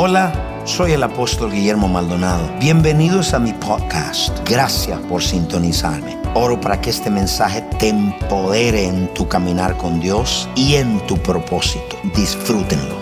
[0.00, 2.56] Hola, soy el apóstol Guillermo Maldonado.
[2.60, 4.30] Bienvenidos a mi podcast.
[4.48, 6.16] Gracias por sintonizarme.
[6.36, 11.20] Oro para que este mensaje te empodere en tu caminar con Dios y en tu
[11.20, 11.98] propósito.
[12.14, 12.96] Disfrútenlo.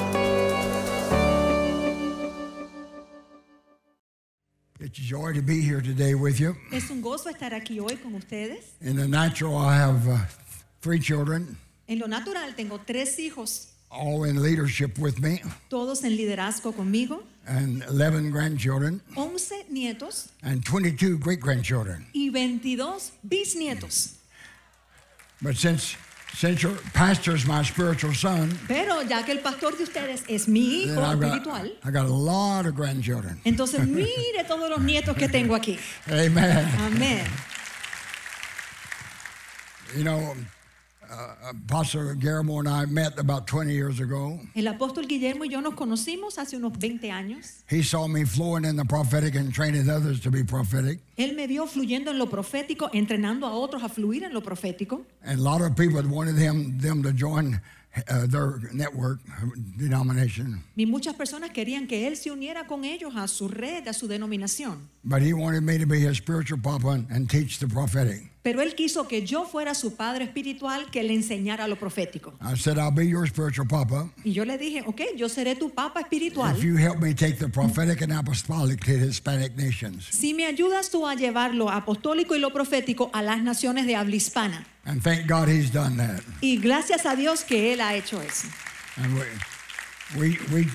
[4.81, 6.57] It's a joy to be here today with you.
[6.73, 8.73] Es un gozo estar aquí hoy con ustedes.
[8.81, 10.17] In the natural, I have uh,
[10.81, 11.59] three children,
[11.89, 15.41] En lo natural tengo tres hijos, all in leadership with me,
[15.71, 22.07] todos en liderazgo conmigo, and 11 grandchildren, 11 nietos and 22 great grandchildren.
[22.15, 24.13] y 22 bisnietos.
[25.43, 25.97] But since
[26.35, 30.47] since your pastor is my spiritual son, Pero ya que el pastor de ustedes es
[30.49, 33.41] mi hijo I've got, espiritual, I got a lot of grandchildren.
[33.45, 35.79] entonces mire todos los nietos que tengo aquí.
[36.09, 36.67] Amen.
[36.81, 37.27] Amén.
[39.97, 40.35] You know,
[44.55, 47.65] El apóstol Guillermo y yo nos conocimos hace unos 20 años.
[47.69, 51.01] He saw me flowing in the prophetic and training others to be prophetic.
[51.17, 55.05] Él me vio fluyendo en lo profético, entrenando a otros a fluir en lo profético.
[55.25, 57.61] And a lot of people wanted him them to join
[58.09, 59.21] uh, their network
[59.77, 63.93] denomination, Y muchas personas querían que él se uniera con ellos a su red, a
[63.95, 64.89] su denominación.
[65.05, 68.23] but he wanted me to be his spiritual papa and, and teach the prophetic.
[68.47, 72.33] Pero él quiso que yo fuera su padre espiritual que le enseñara lo profético.
[72.41, 75.71] I said, "I'll be your spiritual papa Y yo le dije, ok, yo seré tu
[75.71, 76.57] papa espiritual.
[76.57, 80.91] if you help me take the prophetic and apostolic to Hispanic nations." Si me ayudas
[80.93, 84.65] tú a llevar lo apostólico y lo profético a las naciones de habla hispana.
[84.85, 86.23] And thank God he's done that.
[86.41, 88.47] Y gracias a Dios que él ha hecho eso.
[88.97, 89.27] And we
[90.17, 90.71] we we,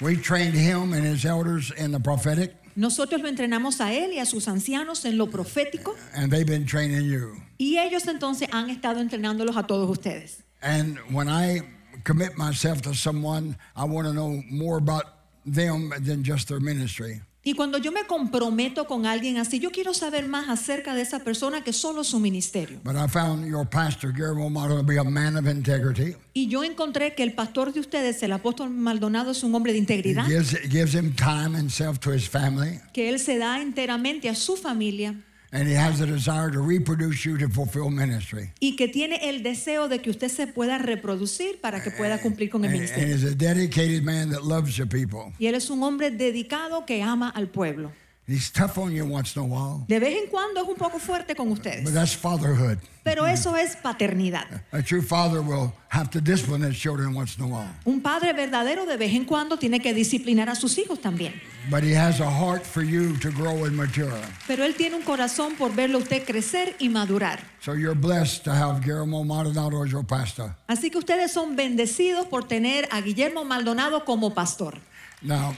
[0.00, 4.20] we trained him and his elders in the prophetic, Nosotros lo entrenamos a él y
[4.20, 7.34] a sus ancianos en lo profético and they've been training you.
[7.58, 10.44] y ellos entonces han estado entrenándolos a todos ustedes.
[10.62, 11.62] And when I
[12.04, 15.06] commit myself to someone, I want to know more about
[15.44, 17.20] them than just their ministry.
[17.44, 21.20] Y cuando yo me comprometo con alguien así, yo quiero saber más acerca de esa
[21.20, 22.80] persona que solo su ministerio.
[22.84, 26.16] But I found your pastor, Guillermo to be a man of integrity.
[26.34, 29.78] Y yo encontré que el pastor de ustedes, el apóstol Maldonado, es un hombre de
[29.78, 33.62] He integridad, gives, gives him time and self to his family, que él se da
[33.62, 35.14] enteramente a su familia
[35.52, 38.50] and he has a desire to reproduce you to fulfill ministry.
[38.60, 42.50] y que tiene el deseo de que usted se pueda reproducir para que pueda cumplir
[42.50, 43.14] con el And, and ministerio.
[43.14, 45.32] he's a dedicated man that loves the people.
[45.38, 47.90] Y él es un hombre dedicado que ama al pueblo.
[48.28, 50.98] He's tough on you once in a while, De vez en cuando es un poco
[50.98, 52.76] fuerte con but ustedes, that's fatherhood.
[53.02, 54.44] pero eso es paternidad.
[54.70, 57.70] A true father will have to discipline his children once in a while.
[57.86, 61.40] Un padre verdadero de vez en cuando tiene que disciplinar a sus hijos también.
[61.70, 64.12] But he has a heart for you to grow and mature.
[64.46, 67.40] Pero él tiene un corazón por verlo usted crecer y madurar.
[67.60, 70.54] So you're blessed to have Guillermo Maldonado as your pastor.
[70.66, 74.76] Así que ustedes son bendecidos por tener a Guillermo Maldonado como pastor.
[75.22, 75.56] Now,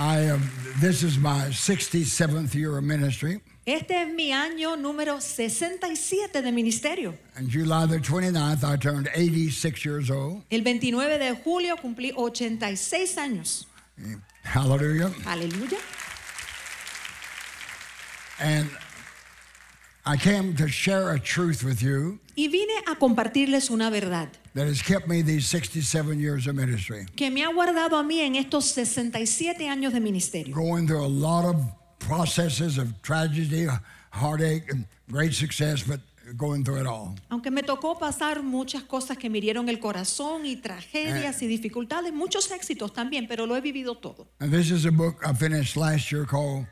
[0.00, 0.50] I um,
[0.80, 3.42] this is my 67th year of ministry.
[3.66, 7.14] Este es mi año número 67 de ministerio.
[7.36, 10.42] On July the 29th, I turned 86 years old.
[10.50, 13.66] El 29 de julio cumplí 86 años.
[14.42, 15.12] Hallelujah.
[15.26, 15.78] Aleluya.
[18.40, 18.70] And
[20.06, 24.66] I came to share a truth with you Y vine a compartirles una verdad that
[24.66, 27.06] has kept me these 67 years of ministry.
[27.16, 30.54] que me ha guardado a mí en estos 67 años de ministerio.
[30.54, 31.56] Going through a lot of
[31.98, 33.66] processes of tragedy,
[34.10, 36.00] heartache, and great success, but
[36.36, 37.14] going through it all.
[37.28, 42.12] Aunque me tocó pasar muchas cosas que me hirieron el corazón y tragedias y dificultades,
[42.12, 44.26] muchos éxitos también, pero lo he vivido todo.
[44.40, 46.66] And this is a book I finished last year called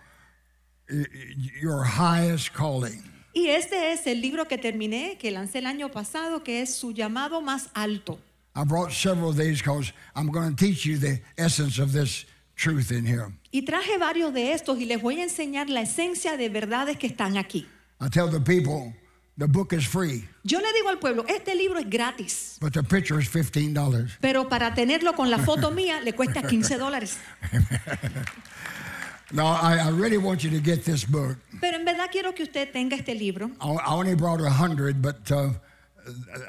[1.60, 3.02] Your Highest Calling.
[3.38, 6.90] Y este es el libro que terminé, que lancé el año pasado, que es su
[6.90, 8.18] llamado más alto.
[8.56, 12.26] I brought several of these because I'm going to teach you the essence of this
[12.56, 13.28] truth in here.
[13.52, 17.06] Y traje varios de estos y les voy a enseñar la esencia de verdades que
[17.06, 17.64] están aquí.
[18.00, 18.92] I tell the people
[19.38, 22.82] the book is free, Yo le digo al pueblo, este libro es gratis, but the
[22.82, 24.18] picture is $15.
[24.20, 27.18] pero para tenerlo con la foto mía le cuesta 15 dólares.
[29.32, 31.36] No, I, I really want you to get this book.
[31.60, 33.50] Pero en verdad quiero que usted tenga este libro.
[33.60, 35.50] I, I only brought a hundred, but uh,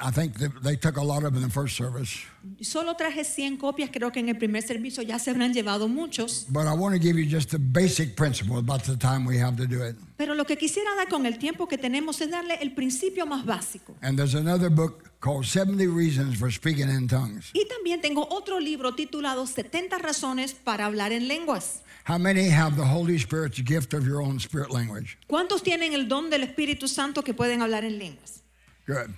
[0.02, 2.26] I think they took a lot of them in the first service.
[2.62, 6.46] Solo traje 100 copias, creo que en el primer servicio ya se habrán llevado muchos.
[6.50, 9.58] But I want to give you just the basic principle about the time we have
[9.58, 9.98] to do it.
[10.18, 13.46] Pero lo que quisiera dar con el tiempo que tenemos es darle el principio más
[13.46, 13.96] básico.
[14.02, 17.52] And there's another book called 70 Reasons for Speaking in Tongues.
[17.54, 21.82] Y también tengo otro libro titulado 70 razones para hablar en lenguas.
[22.10, 25.20] How many have the Holy Spirit's gift of your own spirit language?
[25.28, 28.42] ¿Cuántos tienen el don del Espíritu Santo que pueden hablar en lenguas?
[28.88, 29.14] Good.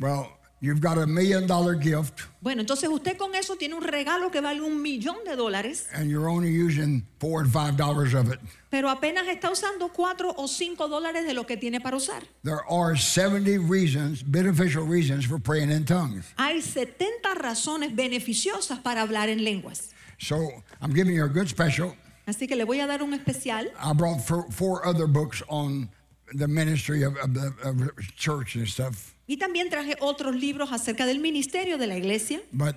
[0.00, 0.28] Well,
[0.62, 4.40] you've got a million dollar gift Bueno, entonces usted con eso tiene un regalo que
[4.40, 8.40] vale un millón de dólares, and you're only using four and five dollars of it.
[8.70, 12.22] pero apenas está usando cuatro o cinco dólares de lo que tiene para usar.
[12.44, 16.32] There are 70 reasons, beneficial reasons for praying in tongues.
[16.38, 19.90] Hay 70 razones beneficiosas para hablar en lenguas.
[20.18, 20.50] So
[20.80, 21.94] I'm giving you a good special.
[22.26, 23.70] Así que le voy a dar un especial.
[23.82, 25.88] I brought four, four other books on
[26.34, 29.14] the ministry of, of the of church and stuff.
[29.26, 32.40] Y también traje otros libros acerca del ministerio de la iglesia.
[32.52, 32.76] But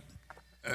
[0.65, 0.71] uh,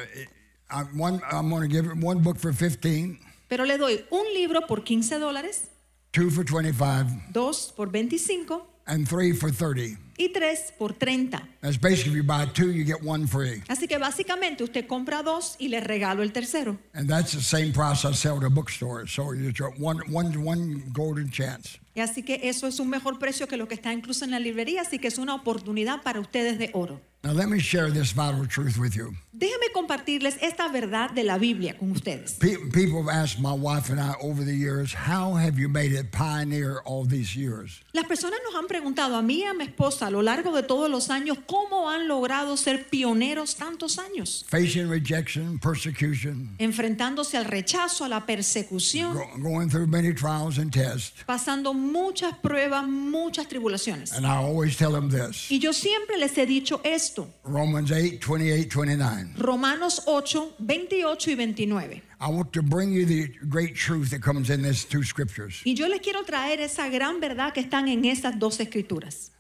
[0.71, 3.19] I, one, I'm going to give one book for 15,
[3.49, 5.71] Pero le doy un libro por 15 dólares,
[6.13, 9.97] two for 25, dos por 25 and three for 30.
[10.21, 11.41] y tres por 30.
[11.63, 13.63] That's basically if you buy two, you get one free.
[13.69, 16.79] Así que básicamente usted compra dos y le regalo el tercero.
[16.93, 19.11] And that's the same price I sell to bookstores.
[19.11, 21.79] So you get one, one, one golden chance.
[21.95, 24.39] Y así que eso es un mejor precio que lo que está incluso en la
[24.39, 27.01] librería, así que es una oportunidad para ustedes de oro.
[27.23, 29.15] Now let me share this vital truth with you.
[29.37, 32.33] Déjenme compartirles esta verdad de la Biblia con ustedes.
[32.41, 35.93] Pe- People have asked my wife and I over the years, how have you made
[35.93, 37.83] it pioneer all these years?
[37.93, 40.63] Las personas nos han preguntado a mí y a mi esposa a lo largo de
[40.63, 47.45] todos los años cómo han logrado ser pioneros tantos años, Facing rejection, persecution, enfrentándose al
[47.45, 51.13] rechazo, a la persecución, go- going through many trials and tests.
[51.27, 54.13] pasando muchas pruebas, muchas tribulaciones.
[54.13, 57.10] And I always tell them this Y yo siempre les he dicho esto,
[57.45, 59.35] Romans 8, 28, 29.
[59.39, 62.03] Romanos 8, 28 y 29.
[62.21, 65.63] I want to bring you the great truth that comes in these two scriptures.
[65.65, 69.31] Y yo les quiero traer esa gran verdad que están en esas dos escrituras.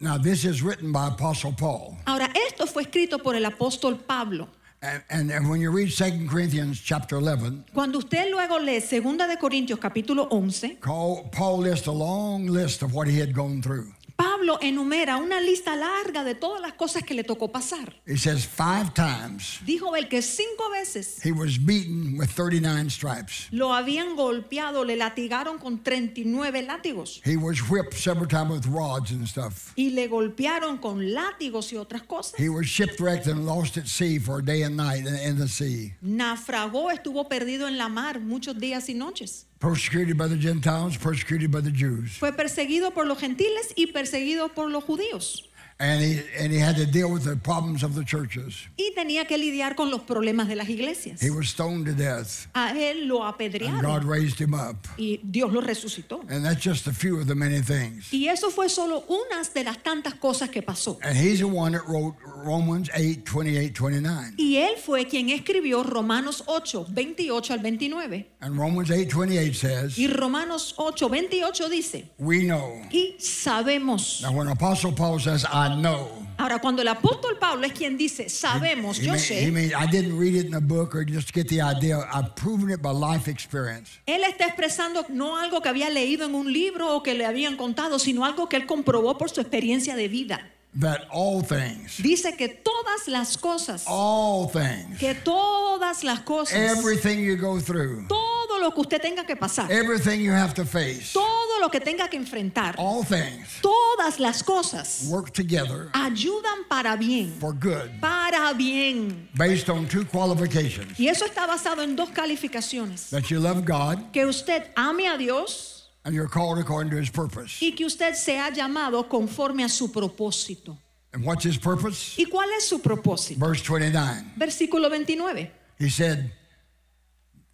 [0.00, 1.96] Now, this is written by Apostle Paul.
[2.06, 4.48] Ahora, esto fue escrito por el apóstol Pablo.
[4.80, 9.28] And, and, and when you read 2 Corinthians chapter 11, Cuando usted luego lee 2
[9.28, 13.60] de Corintios capítulo 11, Paul, Paul lists a long list of what he had gone
[13.60, 13.92] through.
[14.18, 17.94] Pablo enumera una lista larga de todas las cosas que le tocó pasar.
[18.04, 23.46] He says five times Dijo él que cinco veces he was beaten with 39 stripes.
[23.52, 29.12] lo habían golpeado, le latigaron con 39 látigos He was whipped several times with rods
[29.12, 29.72] and stuff.
[29.76, 32.34] y le golpearon con látigos y otras cosas.
[32.40, 35.46] He was shipwrecked and lost at sea for a day and night in, in the
[35.46, 35.94] sea.
[36.02, 39.46] Naufragó, estuvo perdido en la mar muchos días y noches.
[39.60, 42.16] Persecuted by the Gentiles, persecuted by the Jews.
[42.16, 45.47] Fue perseguido por los gentiles y perseguido por los judíos.
[45.80, 48.66] And he, and he had to deal with the problems of the churches.
[48.76, 51.20] Y tenía que lidiar con los problemas de las iglesias.
[51.22, 54.88] He was stoned to death, A él lo and God apedrearon raised him up.
[54.98, 56.20] y Dios lo resucitó.
[56.28, 58.12] And that's just a few of the many things.
[58.12, 60.98] Y eso fue solo unas de las tantas cosas que pasó.
[61.04, 64.34] And he's the one that wrote Romans 8, 28, 29.
[64.36, 68.26] Y él fue quien escribió Romanos 8, 28 al 29.
[68.40, 72.82] And Romans 8, 28 says, Y Romanos 8, 28 dice, We know.
[72.90, 74.22] y sabemos.
[74.22, 78.28] Now, when Apostle Paul says, I know, Ahora, cuando el apóstol Pablo es quien dice,
[78.28, 81.60] sabemos, yo sé, mean, I didn't read it in a book or just get the
[81.60, 81.98] idea.
[82.12, 83.90] I've proven it by life experience.
[84.06, 87.56] él está expresando no algo que había leído en un libro o que le habían
[87.56, 90.52] contado, sino algo que él comprobó por su experiencia de vida.
[90.80, 97.18] That all things, Dice que todas las cosas, all things, que todas las cosas, everything
[97.18, 101.12] you go through, todo lo que usted tenga que pasar, everything you have to face,
[101.12, 106.96] todo lo que tenga que enfrentar, all things todas las cosas work together ayudan para
[106.96, 109.28] bien, for good para bien.
[109.36, 113.10] based on two qualifications Y eso está basado en dos calificaciones.
[113.10, 115.77] that you love God Que usted ame a Dios
[116.08, 117.60] and you're called according to his purpose.
[117.60, 120.76] y que usted sea llamado conforme a su propósito.
[121.12, 122.16] And what's his purpose?
[122.18, 123.38] ¿Y cuál es su propósito?
[123.38, 124.24] Verse 29.
[124.38, 125.50] Versículo 29.
[125.78, 126.32] He said,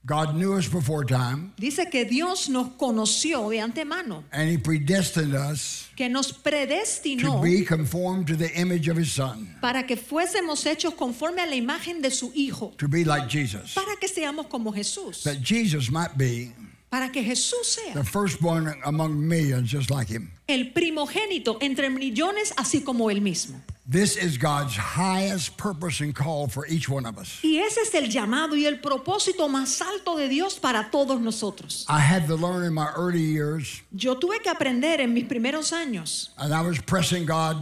[0.07, 5.35] God knew us before time Dice que Dios nos conoció de antemano, and he predestined
[5.35, 9.97] us que nos to predestinó be conformed to the image of his son, para que
[9.97, 13.73] fuésemos hechos conforme a la imagen de su Hijo, to be like Jesus.
[13.75, 16.53] para que seamos como Jesús, That Jesus might be
[16.95, 20.31] para que Jesús sea the firstborn among millions just like him.
[20.47, 23.61] el primogénito entre millones, así como él mismo.
[23.91, 27.41] This is God's highest purpose and call for each one of us.
[27.43, 31.85] Y ese es el llamado y el propósito más alto de Dios para todos nosotros.
[31.89, 35.73] I had to learn in my early years, Yo tuve que aprender en mis primeros
[35.73, 37.57] años and I was pressing God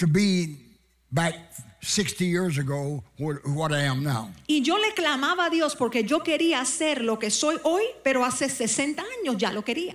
[0.00, 0.58] to be
[1.10, 1.34] back
[1.80, 4.30] 60 years ago what, I am now.
[4.48, 8.24] y yo le clamaba a Dios porque yo quería ser lo que soy hoy, pero
[8.24, 9.94] hace 60 años ya lo quería.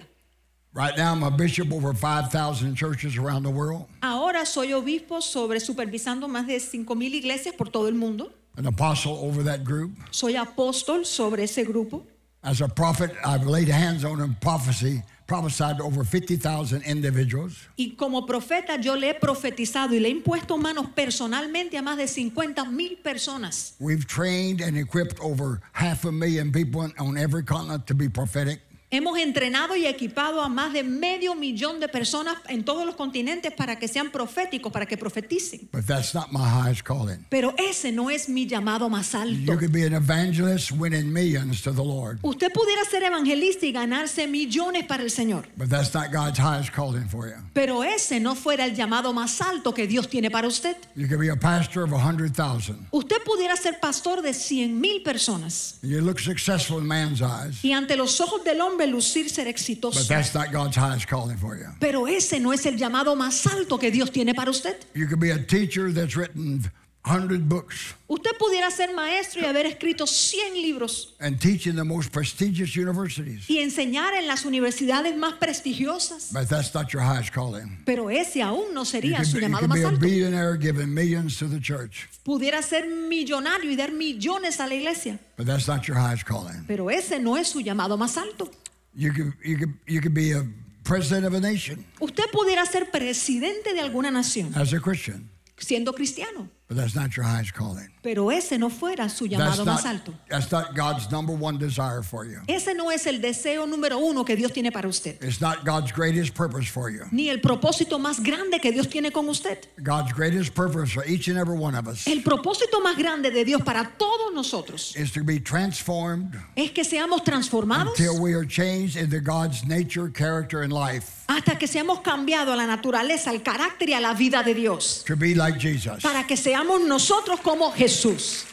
[0.75, 5.59] Right now, I'm a bishop over 5,000 churches around the world, Ahora soy obispo sobre
[5.59, 8.31] supervisando más de 5.000 iglesias por todo el mundo.
[8.57, 9.91] an apostle over that group.
[10.11, 12.03] Soy apóstol sobre ese grupo.
[12.43, 17.67] As a prophet, I've laid hands on and prophecy, prophesied over 50,000 individuals.
[17.75, 21.97] Y como profeta yo le he profetizado y le he impuesto manos personalmente a más
[21.97, 23.75] de 50 mil personas.
[23.79, 28.61] We've trained and equipped over half a million people on every continent to be prophetic.
[28.93, 33.51] Hemos entrenado y equipado a más de medio millón de personas en todos los continentes
[33.51, 35.67] para que sean proféticos, para que profeticen.
[35.71, 37.25] But that's not my highest calling.
[37.27, 39.33] Pero ese no es mi llamado más alto.
[39.51, 43.71] You could be an evangelist winning millions to the Lord, Usted pudiera ser evangelista y
[43.71, 45.47] ganarse millones para el Señor.
[45.57, 47.37] but that's not God's highest calling for you.
[47.55, 50.77] Pero ese no fuera el llamado más alto que Dios tiene para usted.
[50.95, 52.89] You could be a pastor of 100,000.
[52.91, 57.71] Usted pudiera ser pastor de 100 mil personas You look successful in man's eyes, y
[57.71, 60.07] ante los ojos del hombre lucir ser but exitoso.
[60.07, 61.67] that's not God's highest calling for you.
[61.79, 64.77] Pero ese no es el llamado más alto que Dios tiene para usted.
[64.93, 66.63] You could be a teacher that's written
[67.05, 71.83] 100 books Usted pudiera ser maestro y haber escrito 100 libros and teach in the
[71.83, 76.31] most prestigious universities, y enseñar en las universidades más prestigiosas.
[76.31, 77.77] but that's not your highest calling.
[77.85, 79.99] Pero ese aún no sería su be, llamado más be a alto.
[79.99, 85.19] billionaire giving millions to the church, Pudiera ser millonario y dar millones a la iglesia.
[85.35, 86.63] but that's not your highest calling.
[86.67, 88.49] Pero ese no es su llamado más alto.
[88.95, 90.45] You could, you could, you could be a
[90.83, 95.93] president of a nation Usted pudiera ser presidente de alguna nación as a Christian, siendo
[95.93, 96.49] cristiano.
[96.67, 97.89] But that's not your highest calling.
[98.01, 100.13] Pero ese no fuera su That's llamado más not, alto.
[100.29, 102.41] that's not God's number one desire for you.
[102.47, 105.21] Ese no es el deseo número uno que Dios tiene para usted.
[105.23, 107.03] It's not God's greatest purpose for you.
[107.11, 109.57] Ni el propósito más grande que Dios tiene con usted.
[109.81, 113.45] God's greatest purpose for each and every one of us El propósito más grande de
[113.45, 118.45] Dios para todos nosotros is to be transformed es que seamos transformados until we are
[118.45, 123.41] changed into God's nature, character, and life hasta que seamos cambiados a la naturaleza, al
[123.41, 125.03] carácter y a la vida de Dios.
[125.05, 126.03] to be like Jesus.
[126.03, 128.45] Para que seamos nosotros como Jesús.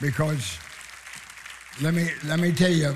[0.00, 0.58] Because
[1.80, 2.94] let me let me tell you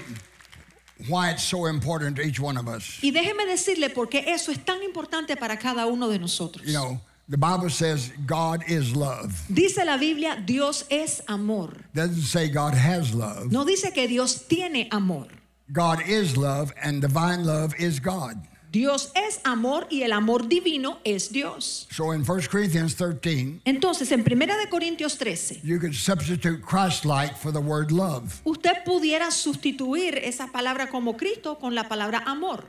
[1.09, 2.99] why it's so important to each one of us.
[3.03, 6.67] Y déjeme decirle por qué eso es tan importante para cada uno de nosotros.
[6.67, 9.33] You know, the Bible says God is love.
[9.53, 11.73] Dice la Biblia, Dios es amor.
[11.95, 13.50] doesn't say God has love.
[13.50, 15.26] No dice que Dios tiene amor.
[15.73, 18.37] God is love and divine love is God.
[18.76, 21.88] Dios es amor y el amor divino es Dios.
[21.90, 27.35] So in 1 Corinthians 13, Entonces, en 1 de Corintios 13, you could substitute Christ-like
[27.38, 28.42] for the word love.
[28.45, 32.64] usted pudiera sustituir esa palabra como Cristo con la palabra amor.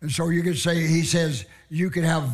[0.00, 2.24] And so you could say, he says, you could have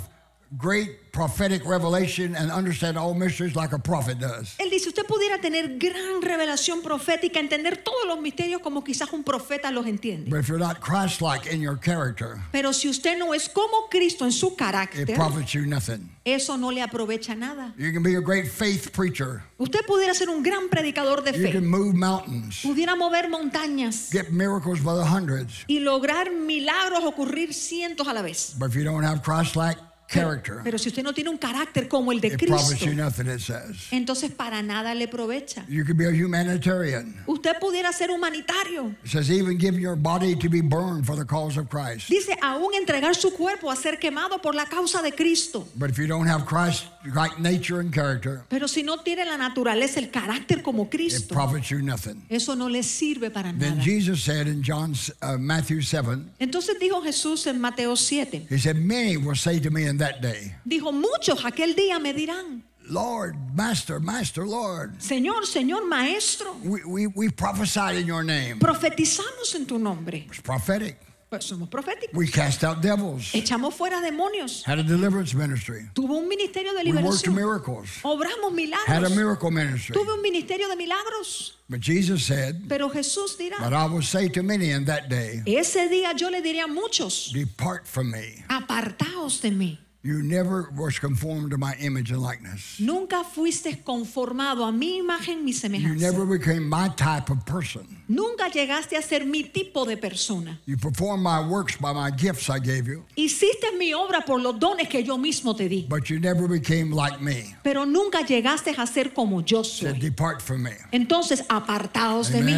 [0.56, 4.54] great prophetic revelation and understand all mysteries like a prophet does.
[4.58, 9.24] Él dice, usted pudiera tener gran revelación profética, entender todos los misterios como quizás un
[9.24, 10.30] profeta los entiende.
[10.30, 14.24] But if you're not Christ-like in your character, Pero si usted no es como Cristo
[14.24, 16.08] en su it carácter, profits you nothing.
[16.24, 17.74] eso no le aprovecha nada.
[17.76, 19.42] You can be a great faith preacher.
[19.58, 24.10] Usted pudiera ser un gran predicador de You fe, can move mountains, pudiera mover montañas
[24.12, 25.64] get miracles by the hundreds.
[25.68, 28.54] y lograr milagros ocurrir cientos a la vez.
[28.58, 29.78] But if you don't have Christ-like
[30.08, 32.94] character, Pero si usted no tiene un carácter como el de it profits Cristo, you
[32.94, 33.88] nothing, it says.
[33.90, 35.64] entonces para nada le aprovecha.
[35.68, 37.14] You could be a humanitarian.
[37.26, 38.94] Usted pudiera ser humanitario.
[39.04, 42.08] It says even giving your body to be burned for the cause of Christ.
[42.08, 45.66] Dice, aún entregar su cuerpo a ser quemado por la causa de Cristo.
[45.76, 49.98] But if you don't have Christ-like nature and character, Pero si no tiene la naturaleza,
[50.00, 52.22] el carácter como it Cristo, profits you nothing.
[52.30, 53.82] eso no le sirve para Then nada.
[53.82, 58.76] Jesus said in John uh, Matthew 7, Entonces dijo Jesús en Mateo 7, he said,
[58.76, 63.36] Many will say to me in that day, dijo, muchos aquel día me dirán, Lord,
[63.54, 68.58] Master, Master, Lord, Señor, Señor, Maestro, we, we, we prophesied in your name.
[68.58, 70.24] profetizamos en tu nombre.
[70.28, 70.96] It's prophetic.
[71.30, 72.14] Pues somos proféticos.
[72.14, 74.62] We cast out devils, Echamos fuera demonios.
[74.64, 75.86] had a deliverance ministry.
[75.92, 77.34] Tuvo un ministerio de We worked liberación.
[77.34, 78.50] miracles, Obramos
[78.86, 79.14] had a milagros.
[79.14, 79.94] miracle ministry.
[79.94, 81.56] Tuve un ministerio de milagros.
[81.68, 85.42] But Jesus said, Pero Jesús dirá, But I will say to many in that day,
[85.44, 88.42] ese día yo le diré a muchos, Depart from me.
[88.48, 89.78] apartaos de mí.
[90.00, 92.78] You never was conformed to my image and likeness.
[92.78, 95.98] Nunca fuiste conformado a mi imagen, mi You semejanza.
[96.00, 97.84] never became my type of person.
[98.08, 100.56] Nunca llegaste a ser mi tipo de persona.
[100.66, 104.54] You performed my works by my gifts I gave you, Hiciste mi obra por los
[104.60, 105.86] dones que yo mismo te di.
[105.88, 107.56] but you never became like me.
[107.64, 109.98] Pero nunca llegaste a ser como yo Said, soy.
[109.98, 110.76] Depart from me.
[110.92, 112.52] Entonces, apartaos de mí.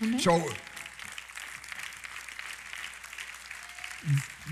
[0.00, 0.20] Amen.
[0.20, 0.40] So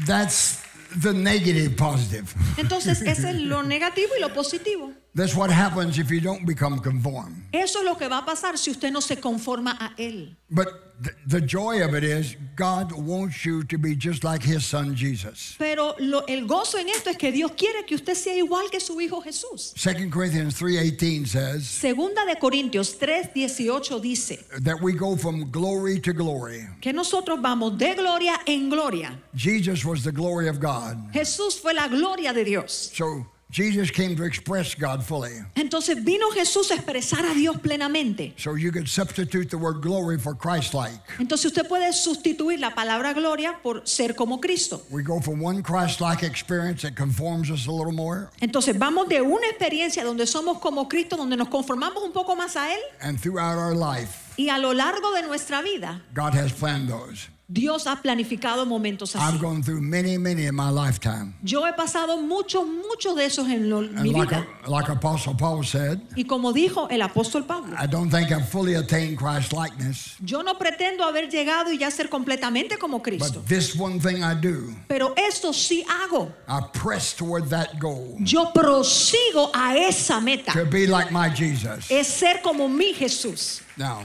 [0.05, 0.63] that's
[1.03, 2.27] the negative positive.
[2.57, 4.93] Entonces, ese es lo negativo y lo positivo.
[5.15, 7.43] That's what happens if you don't become conformed.
[7.53, 10.37] Eso es lo que va a pasar si usted no se conforma a Él.
[10.51, 10.69] But
[11.03, 14.95] th- the joy of it is God wants you to be just like his son
[14.95, 15.57] Jesus.
[15.59, 18.79] Pero lo- el gozo en esto es que Dios quiere que usted sea igual que
[18.81, 19.75] su Hijo Jesús.
[19.77, 26.13] 2 Corinthians 3:18 says Segunda de Corintios 3:18 dice that we go from glory to
[26.13, 26.67] glory.
[26.81, 29.19] que nosotros vamos de gloria en gloria.
[29.35, 30.97] Jesus was the glory of God.
[31.13, 32.93] Jesús fue la gloria de Dios.
[32.95, 35.33] So Jesus came to express God fully.
[35.55, 38.35] Entonces vino Jesús a expresar a Dios plenamente.
[38.37, 41.01] So you could substitute the word glory for Christ-like.
[41.19, 44.83] Entonces usted puede sustituir la palabra gloria por ser como Cristo.
[44.91, 49.23] We go from one Christ-like experience that conforms us a little more, Entonces vamos de
[49.23, 53.19] una experiencia donde somos como Cristo, donde nos conformamos un poco más a Él and
[53.19, 57.31] throughout our life, y a lo largo de nuestra vida God has planned those.
[57.51, 59.25] Dios ha planificado momentos así.
[59.25, 61.33] I've gone through many, many in my lifetime.
[61.43, 64.47] Yo he pasado muchos, muchos de esos en lo- mi like, vida.
[64.67, 68.75] like Apostle Paul said, Y como dijo el apóstol Pablo, I don't think I've fully
[68.75, 73.41] attained Christ likeness, yo no pretendo haber llegado y ya ser completamente como Cristo.
[73.41, 76.31] but this one thing I do, Pero esto sí hago.
[76.47, 80.53] I press toward that goal Yo prosigo a esa meta.
[80.53, 81.91] to be like my Jesus.
[81.91, 83.63] Es ser como mi Jesús.
[83.79, 84.03] Now,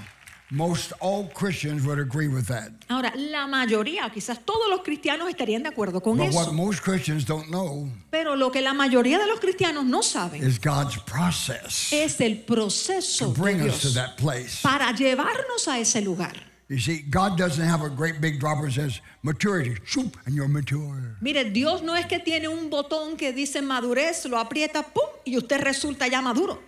[0.54, 2.70] most all Christians would agree with that.
[2.88, 6.54] Ahora, la mayoría, quizás todos los cristianos estarían de acuerdo con But what eso.
[6.54, 10.60] most Christians don't know Pero lo que la mayoría de los cristianos no saben is
[10.60, 14.62] God's process es el to proceso de bring us to Dios that place.
[14.62, 16.34] para llevarnos a ese lugar.
[16.70, 20.48] You see, God doesn't have a great big dropper that says maturity, shoop, and you're
[20.48, 21.18] mature.
[21.20, 25.36] Mire, Dios no es que tiene un botón que dice madurez, lo aprieta, pum, y
[25.36, 26.60] usted resulta ya maduro.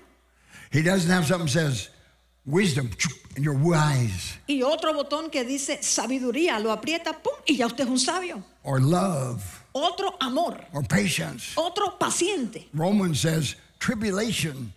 [0.72, 1.90] He doesn't have something that says
[2.46, 7.58] wisdom, shoop, and you're wise, Y otro botón que dice sabiduría, lo aprieta, pum, y
[7.58, 8.44] ya usted es un sabio.
[8.64, 9.42] or love,
[9.74, 11.54] Otro amor, or patience.
[11.56, 12.68] otro paciente.
[12.74, 14.74] Romans says tribulation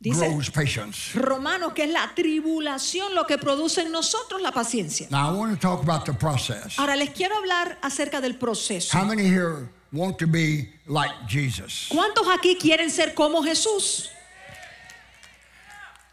[0.00, 1.14] Dice grows patience.
[1.14, 5.08] Romanos que es la tribulación lo que produce en nosotros la paciencia.
[5.10, 6.78] Now, I want to talk about the process.
[6.78, 8.92] Ahora les quiero hablar acerca del proceso.
[8.94, 11.88] How many here want to be like Jesus?
[11.88, 14.10] ¿Cuántos aquí quieren ser como Jesús?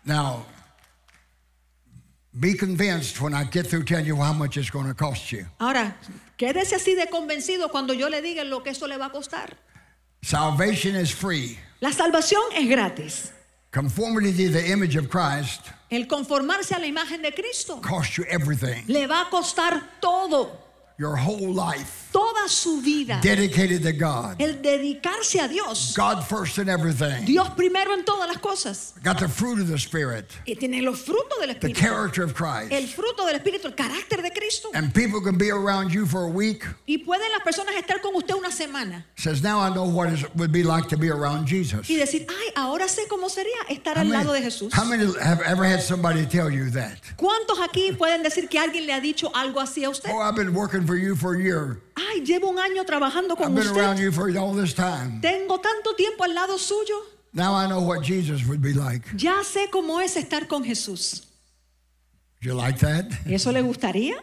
[0.06, 0.46] Now,
[2.40, 5.46] be convinced when I get through telling you how much it's going to cost you.
[5.60, 5.96] Ahora,
[6.38, 9.50] quédese así de convencido cuando yo le diga lo que eso le va a costar.
[10.24, 11.58] Salvation is free.
[11.82, 13.32] La salvación es gratis.
[13.72, 18.26] Conformity to the image of Christ El conformarse a la imagen de Cristo costs you
[18.30, 18.84] everything.
[18.88, 20.52] le va a costar todo,
[20.98, 23.20] Your whole life toda su vida.
[23.22, 24.36] dedicated to God.
[24.42, 25.94] El dedicarse a Dios.
[25.96, 27.26] God first in everything.
[27.26, 28.94] Dios primero en todas las cosas.
[29.04, 31.76] Got the fruit of the Spirit, Y tiene los frutos del the Espíritu.
[31.80, 32.96] character of El Christ.
[32.96, 34.70] fruto del Espíritu, el carácter de Cristo.
[34.74, 36.66] And people can be around you for a week.
[36.88, 40.36] Y pueden las personas estar con usted una semana Says, now I know what it
[40.36, 41.90] would be like to be around Jesus.
[41.90, 44.74] y decir, ay, ahora sé cómo sería estar How al lado de many, Jesús.
[44.74, 46.98] how many have ever had somebody tell you that?
[47.18, 50.10] ¿Cuántos aquí pueden decir que alguien le ha dicho algo así a usted?
[50.12, 51.80] Oh, I've been working for you for a year.
[52.10, 54.04] Ay, llevo un año trabajando I've con been around usted.
[54.04, 55.20] you for all this time.
[55.22, 56.96] Tengo tanto tiempo al lado suyo.
[57.34, 59.04] Now I know what Jesus would be like.
[59.16, 61.24] Ya sé cómo es estar con Jesús.
[62.42, 63.06] You like that?
[63.26, 64.16] ¿Eso le gustaría?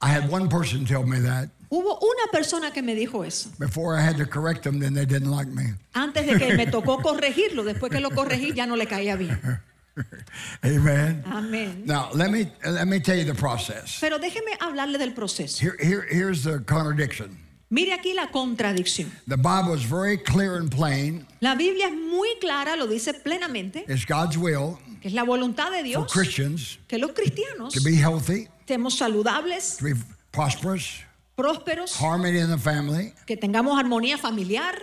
[0.00, 1.48] I had one person tell me that.
[1.70, 3.50] Hubo una persona que me dijo eso.
[3.58, 5.74] Before I had to correct them, then they didn't like me.
[5.94, 9.38] Antes de que me tocó corregirlo, después que lo corregí ya no le caía bien.
[10.64, 11.22] Amen.
[11.26, 11.86] Amén.
[11.86, 13.98] Now let me let me tell you the process.
[14.00, 15.60] Pero déjeme hablarle del proceso.
[15.60, 17.38] Here, here here's the contradiction.
[17.70, 19.10] Mire aquí la contradicción.
[19.26, 21.26] The Bible is very clear and plain.
[21.40, 25.70] La Biblia es muy clara, lo dice plenamente, It's God's will que es la voluntad
[25.70, 29.94] de for Dios Christians que los cristianos to be healthy, estemos saludables, to be
[30.32, 31.02] prosperous,
[31.36, 34.74] prósperos, harmony in the family, que tengamos armonía familiar.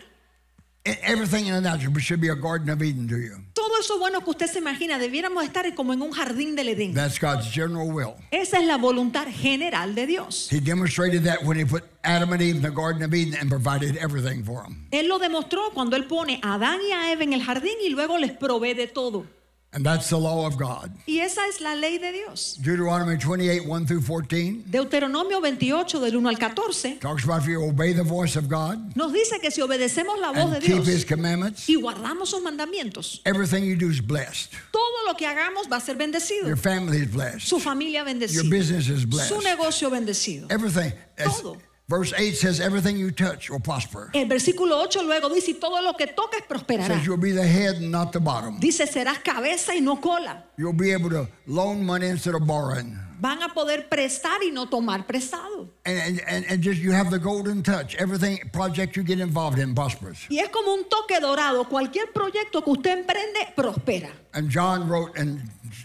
[0.85, 3.37] E- everything in the natural should be a garden of Eden to you.
[3.53, 6.93] Todo eso bueno que usted se imagina, debiéramos estar como en un jardín del Edén.
[6.93, 8.15] That's God's general will.
[8.31, 10.49] Esa es la voluntad general de Dios.
[10.51, 13.49] He demonstrated that when he put Adam and Eve in the Garden of Eden and
[13.49, 14.87] provided everything for them.
[14.91, 17.89] Él lo demostró cuando él pone a Adán y a Eva en el jardín y
[17.89, 19.25] luego les provee de todo.
[19.73, 20.91] And that's the law of God.
[21.07, 22.57] Y esa es la ley de Dios.
[22.61, 27.63] Deuteronomy 28, 1 through 14 Deuteronomio 28 del 1 al 14 talks about if you
[27.63, 30.83] obey the voice of God nos dice que si obedecemos la voz de and keep
[30.83, 34.51] his commandments, y guardamos sus mandamientos, everything you do is blessed.
[34.71, 36.47] todo lo que hagamos va a ser bendecido.
[36.47, 37.47] Your family is blessed.
[37.47, 38.43] Su familia bendecida.
[38.43, 39.29] Your business is blessed.
[39.29, 40.47] Su negocio bendecido.
[40.51, 40.91] Everything.
[41.17, 41.57] Todo.
[41.91, 44.11] Verse 8 says, everything you touch will prosper.
[44.13, 46.87] El versículo 8 luego dice, todo lo que toques prosperará.
[46.87, 48.57] says you'll be the head and not the bottom.
[48.61, 50.41] Dice, serás cabeza y no cola.
[50.57, 52.97] You'll be able to loan money instead of borrowing.
[53.19, 55.69] Van a poder prestar y no tomar prestado.
[55.85, 57.95] And, and, and, and just you have the golden touch.
[57.95, 60.25] Everything project you get involved in prospers.
[60.29, 61.65] Y es como un toque dorado.
[61.65, 64.11] Cualquier proyecto que usted emprende, prospera.
[64.33, 65.41] And John wrote in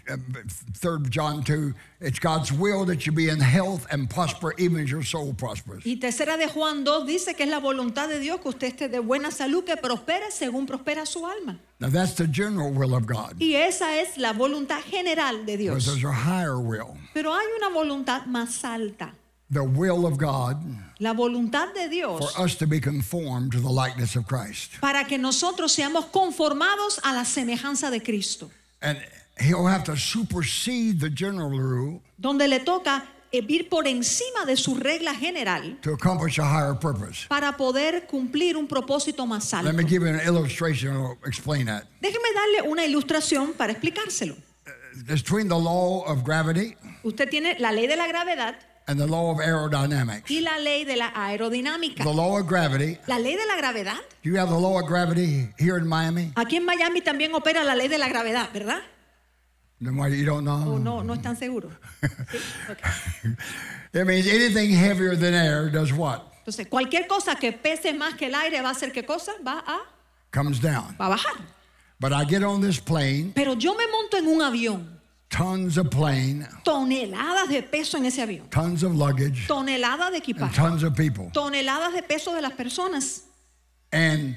[0.06, 4.90] 3 John 2, it's God's will that you be in health and prosper even as
[4.90, 5.84] your soul prospers.
[5.84, 8.88] Y tercera de Juan 2 dice que es la voluntad de Dios que usted esté
[8.88, 11.58] de buena salud, que prospere según prospera su alma.
[11.80, 13.36] Now that's the general will of God.
[13.40, 15.86] Y esa es la voluntad general de Dios.
[15.86, 16.96] there's a higher will.
[17.14, 19.12] Pero hay una voluntad más alta.
[19.48, 20.56] The will of God
[20.98, 24.80] La voluntad de for Dios us to be conformed to the likeness of Christ.
[24.80, 28.50] para que nosotros seamos conformados a la semejanza de Cristo.
[28.82, 28.98] And
[29.40, 34.56] he'll have to supersede the general rule Donde le toca eh, ir por encima de
[34.56, 37.26] su regla general to accomplish a higher purpose.
[37.28, 39.88] para poder cumplir un propósito más Let me alto.
[39.88, 41.84] give you an illustration explain that.
[42.00, 44.36] Déjeme darle una ilustración para explicárselo.
[44.94, 48.54] It's between the law of gravity Usted tiene la ley de la gravedad
[48.88, 50.30] and the law of aerodynamics.
[50.30, 52.02] y la ley de la aerodinámica.
[52.04, 55.48] The law of gravity, La ley de la gravedad, you have the law of gravity
[55.58, 56.32] here in Miami?
[56.36, 58.80] aquí en Miami también opera la ley de la gravedad, ¿verdad?
[59.78, 60.78] You don't ¿O know?
[60.78, 61.72] no, no están seguros?
[62.00, 62.38] ¿Sí?
[62.70, 62.78] Ok.
[63.92, 66.22] It means anything heavier than air does what?
[66.38, 69.32] Entonces, cualquier cosa que pese más que el aire va a hacer qué cosa?
[69.46, 69.80] Va a,
[70.32, 70.96] Comes down.
[70.98, 71.34] va a bajar.
[71.98, 75.88] But I get on this plane, Pero yo me monto en un avión, tons of
[75.90, 80.82] plane, toneladas de peso en ese avión, tons of luggage, toneladas de and equipaje, tons
[80.84, 81.30] of people.
[81.32, 83.22] toneladas de peso de las personas.
[83.92, 84.36] And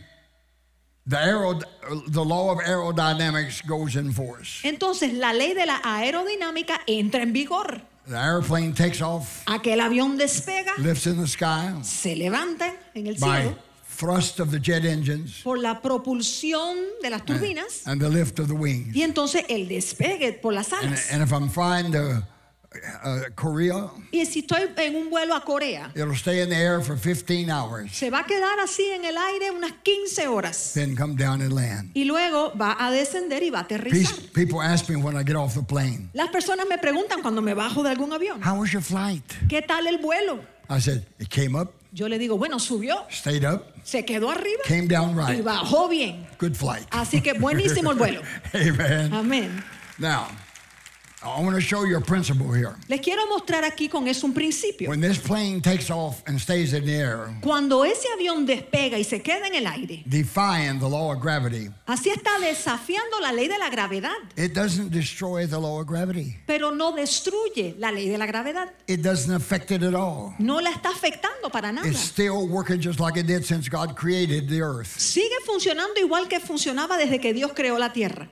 [4.63, 7.81] Entonces, la ley de la aerodinámica entra en vigor.
[8.07, 13.15] The airplane takes off, Aquel avión despega, lifts in the sky se levanta en el
[13.19, 13.57] by cielo
[13.99, 18.47] thrust of the jet engines por la propulsión de las turbinas and the lift of
[18.47, 18.95] the wings.
[18.95, 21.11] y entonces el despegue por las And, alas.
[21.11, 21.91] and if I'm flying
[22.73, 26.81] uh, Korea, Y si estoy en un vuelo a Corea, it'll stay in the air
[26.81, 30.95] for 15 hours, se va a quedar así en el aire unas 15 horas then
[30.95, 31.91] come down and land.
[31.93, 34.15] y luego va a descender y va a aterrizar.
[34.15, 37.41] Peace- People ask me when I get off the plane, Las personas me preguntan cuando
[37.41, 39.23] me bajo de algún avión, How was your flight?
[39.47, 40.39] ¿qué tal el vuelo?
[40.69, 44.61] I said, It came up, Yo le digo, bueno, subió, stayed up, se quedó arriba
[44.67, 45.43] came down y right.
[45.43, 46.27] bajó bien.
[46.39, 46.85] Good flight.
[46.91, 48.21] Así que buenísimo el vuelo.
[48.53, 49.11] Amen.
[49.11, 49.63] Amén.
[49.97, 50.27] Now,
[51.21, 52.75] I want to show you a principle here.
[52.87, 54.89] Les quiero mostrar aquí con eso un principio.
[54.89, 59.03] When this plane takes off and stays in the air, Cuando ese avión despega y
[59.03, 63.49] se queda en el aire, defying the law of gravity, así está desafiando la ley
[63.49, 66.37] de la gravedad, it doesn't destroy the law of gravity.
[66.47, 68.69] pero no destruye la ley de la gravedad.
[68.87, 70.35] It doesn't affect it at all.
[70.39, 71.85] No la está afectando para nada.
[71.85, 74.97] It's still working just like it did since God created the earth.
[74.97, 78.29] Sigue funcionando igual que funcionaba desde que Dios creó la tierra.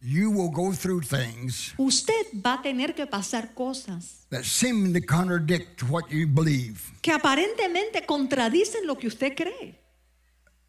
[0.00, 5.00] You will go through things Usted va a tener que pasar cosas that seem to
[5.00, 6.92] contradict what you believe.
[7.02, 9.80] que aparentemente contradicen lo que usted cree.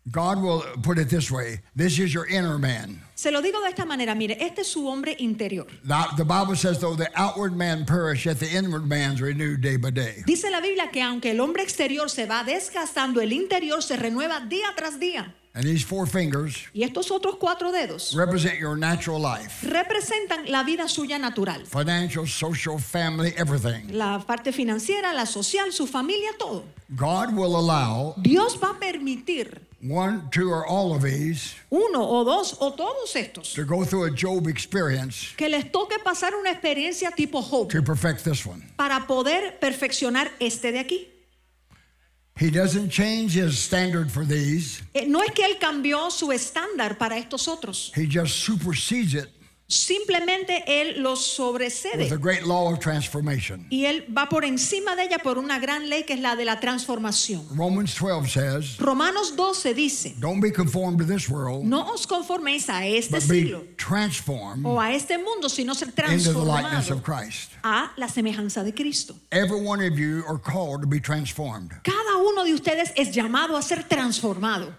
[0.09, 3.01] God will put it this way this is your inner man.
[3.15, 5.67] Se lo digo de esta manera, mire, este es su hombre interior.
[5.83, 9.75] The, the Bible says, though the outward man perish, yet the inward man's renewed day
[9.75, 10.23] by day.
[10.25, 14.39] Dice la Biblia que aunque el hombre exterior se va desgastando, el interior se renueva
[14.39, 15.35] día tras día.
[15.57, 20.63] And these four fingers Y estos otros cuatro dedos represent your natural life representan la
[20.63, 21.65] vida suya natural.
[21.65, 23.87] financial, social, family, everything.
[23.91, 26.63] La parte financiera, la social, su familia, todo.
[26.95, 32.23] God will allow Dios va a permitir one, two, or all of these uno o
[32.23, 36.51] dos o todos estos to go through a Job experience que les toque pasar una
[36.51, 38.61] experiencia tipo Job to perfect this one.
[38.75, 41.07] para poder perfeccionar este de aquí.
[42.39, 46.97] He doesn't change his standard for these, Eh, No es que él cambió su estándar
[46.97, 49.29] para estos otros, he just supersedes it
[49.67, 53.65] simplemente él los with sobrecede great law of transformation.
[53.69, 56.45] y él va por encima de ella por una gran ley que es la de
[56.45, 57.45] la transformación.
[57.55, 62.69] Romans 12 says, Romanos 12 dice, Don't be conformed to this world, no os conforméis
[62.69, 67.03] a este siglo transformed o a este mundo, sino ser into the likeness transformado of
[67.03, 67.51] Christ.
[67.63, 69.15] a la semejanza de Cristo.
[69.31, 71.71] Every one of you are called to be transformed.
[71.83, 74.73] Cada uno de ustedes es llamado a ser transformado.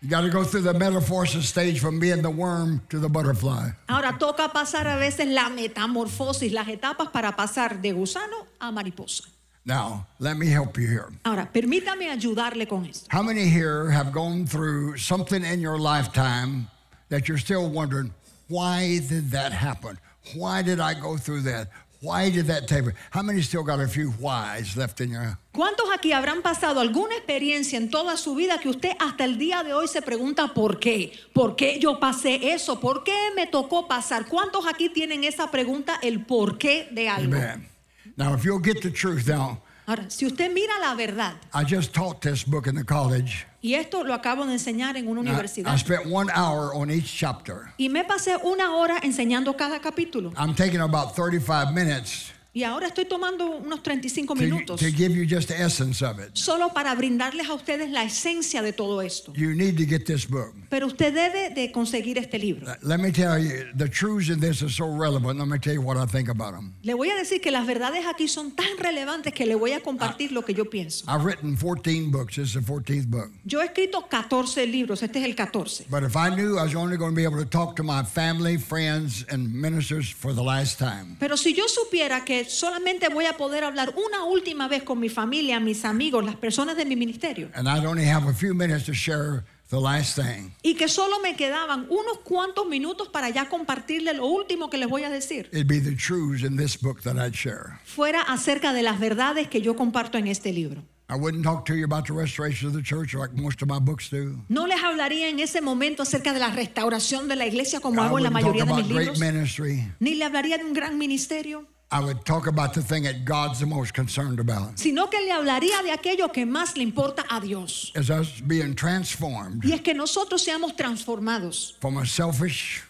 [0.00, 3.70] You got to go through the metamorphosis stage from being the worm to the butterfly.
[3.88, 9.24] Ahora toca pasar a veces la metamorfosis, las etapas para pasar de gusano a mariposa.
[9.64, 11.08] Now, let me help you here.
[11.24, 13.08] Ahora, permítame ayudarle con esto.
[13.10, 16.68] How many here have gone through something in your lifetime
[17.08, 18.14] that you're still wondering,
[18.46, 19.98] why did that happen?
[20.36, 21.70] Why did I go through that?
[22.00, 22.94] Why did that take?
[23.10, 25.36] How many still got a few whys left in your?
[25.52, 29.64] ¿Cuántos aquí habrán pasado alguna experiencia en toda su vida que usted hasta el día
[29.64, 31.12] de hoy se pregunta por qué?
[31.32, 32.78] ¿Por qué yo pasé eso?
[32.78, 34.26] ¿Por qué me tocó pasar?
[34.26, 37.34] ¿Cuántos aquí tienen esa pregunta, el por qué de algo?
[37.34, 37.68] Amen.
[38.16, 41.94] Now, if you'll get the truth now, Ahora, si usted mira la verdad, I just
[41.94, 43.46] taught this book in the college.
[43.62, 46.90] y esto lo acabo de enseñar en una I, I universidad, spent one hour on
[46.90, 47.72] each chapter.
[47.78, 52.88] y me pasé una hora enseñando cada capítulo, I'm taking about 35 minutes y ahora
[52.88, 56.30] estoy tomando unos 35 to, minutos to give you just the essence of it.
[56.32, 59.32] solo para brindarles a ustedes la esencia de todo esto.
[59.36, 60.54] You need to get this book.
[60.68, 62.66] Pero usted debe de conseguir este libro.
[62.82, 65.38] Let me tell you, the truths in this are so relevant.
[65.38, 66.74] Let me tell you what I think about them.
[66.82, 69.80] Le voy a decir que las verdades aquí son tan relevantes que le voy a
[69.80, 71.04] compartir lo que yo pienso.
[71.06, 72.34] I've written 14 books.
[72.34, 73.30] This is the 14th book.
[73.44, 75.86] Yo he escrito 14 libros, este es el 14.
[75.88, 78.02] But if I knew I was only going to be able to talk to my
[78.02, 83.26] family, friends, and ministers for the last time, Pero si yo supiera que solamente voy
[83.26, 86.96] a poder hablar una última vez con mi familia, mis amigos, las personas de mi
[86.96, 90.88] ministerio, and I'd only have a few minutes to share the last thing, y que
[90.88, 95.10] solo me quedaban unos cuantos minutos para ya compartirle lo último que les voy a
[95.10, 97.78] decir, it'd be the truths in this book that I'd share.
[97.84, 100.82] fuera acerca de las verdades que yo comparto en este libro.
[101.10, 103.78] I wouldn't talk to you about the restoration of the church like most of my
[103.78, 104.44] books do.
[104.50, 108.04] No les hablaría en ese momento acerca de la restauración de la iglesia como I
[108.04, 109.90] hago en la mayoría de mis libros, ministry.
[110.00, 111.66] ni le hablaría de un gran ministerio.
[111.90, 114.78] I would talk about the thing that God's the most concerned about.
[114.78, 117.92] sino que le hablaría de aquello que más le importa a Dios.
[117.94, 122.82] Is us being transformed Y es que nosotros seamos transformados from a selfish,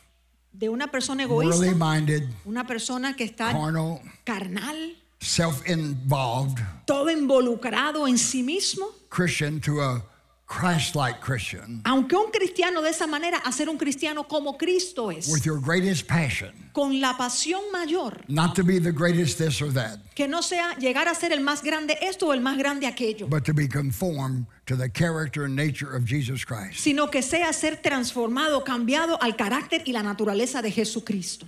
[0.52, 8.08] de una persona egoísta, minded, una persona que está carnal, carnal, self involved todo involucrado
[8.08, 10.02] en sí mismo, Christian to a
[10.48, 15.10] Christ like Christian aunque un cristiano de esa manera, a ser un cristiano como Cristo
[15.10, 19.60] es, with your greatest passion, con la pasión mayor, not to be the greatest this
[19.60, 22.56] or that, que no sea llegar a ser el más grande esto o el más
[22.56, 26.80] grande aquello, but to be conformed to the character and nature of Jesus Christ.
[26.80, 31.46] sino que sea ser transformado, cambiado al carácter y la naturaleza de Jesucristo.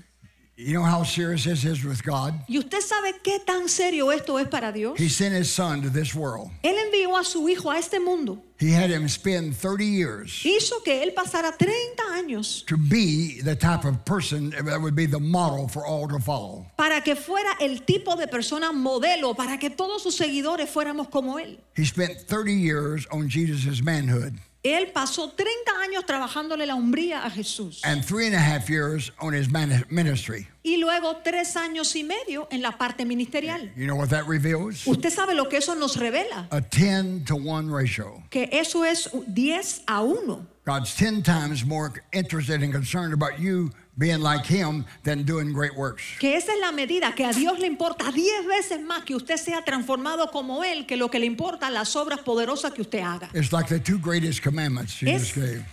[0.63, 2.35] You know how serious this is with God?
[2.47, 4.99] ¿Y usted sabe qué tan serio esto es para Dios?
[4.99, 6.51] He sent his son to this world.
[6.63, 8.43] Él envió a su hijo a este mundo.
[8.59, 13.57] He had him spend 30 years Hizo que él pasara 30 años to be the
[13.57, 16.67] type of person that would be the model for all to follow.
[16.77, 21.39] para que fuera el tipo de persona modelo, para que todos sus seguidores fuéramos como
[21.39, 21.59] él.
[21.75, 27.31] He spent 30 years on Jesus' manhood Él pasó 30 años trabajándole la hombría a
[27.31, 29.49] Jesús and three and a half years on his
[29.91, 30.47] ministry.
[30.63, 33.73] y luego tres años y medio en la parte ministerial.
[33.75, 34.87] You know what that reveals?
[34.87, 38.23] Usted sabe lo que eso nos revela, A 10 to 1 ratio.
[38.29, 40.47] que eso es 10 a 1.
[40.67, 43.71] God's 10 times more interested and concerned about you
[44.01, 46.03] being like him than doing great works.
[46.19, 49.37] Que esa es la medida que a Dios le importa 10 veces más que usted
[49.37, 53.29] sea transformado como Él, que lo que le importa las obras poderosas que usted haga.
[53.35, 55.65] It's like the two greatest commandments Jesus Es gave.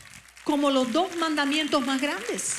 [0.43, 2.57] como los dos mandamientos más grandes.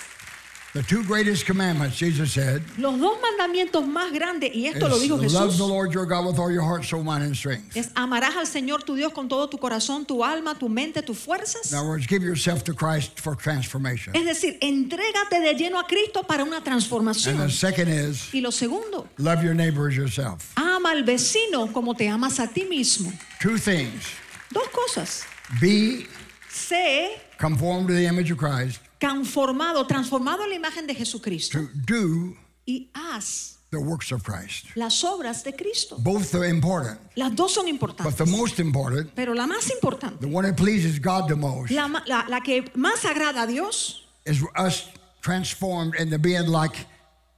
[0.75, 5.17] The two greatest commandments, Jesus said, Los dos mandamientos más grandes, y esto lo dijo
[5.17, 7.75] love the Jesús, Lord your God with all your heart, soul, mind, and strength.
[7.75, 11.19] es amarás al Señor tu Dios con todo tu corazón, tu alma, tu mente, tus
[11.19, 11.73] fuerzas.
[11.73, 14.15] In other words, give yourself to Christ for transformation.
[14.15, 17.39] Es decir, entrégate de lleno a Cristo para una And transformación.
[17.39, 20.53] the second is Y lo segundo, love your neighbor as yourself.
[20.57, 23.11] ama al vecino como te amas a ti mismo.
[23.41, 24.05] Two things.
[24.53, 25.25] Dos cosas.
[25.63, 26.07] Be
[26.53, 28.81] Sé conformed to the image of Christ.
[29.01, 31.59] Conformado, transformado en la imagen de Jesucristo.
[31.59, 34.67] To do Y haz the works of Christ.
[34.75, 35.97] las obras de Cristo.
[35.99, 36.99] Both are important.
[37.17, 38.17] Las dos son But importantes.
[38.17, 41.87] the most important, Pero la más importante, the one that pleases God the most, la,
[42.07, 44.85] la- la que más agrada a Dios, is us
[45.23, 46.75] transformed into being like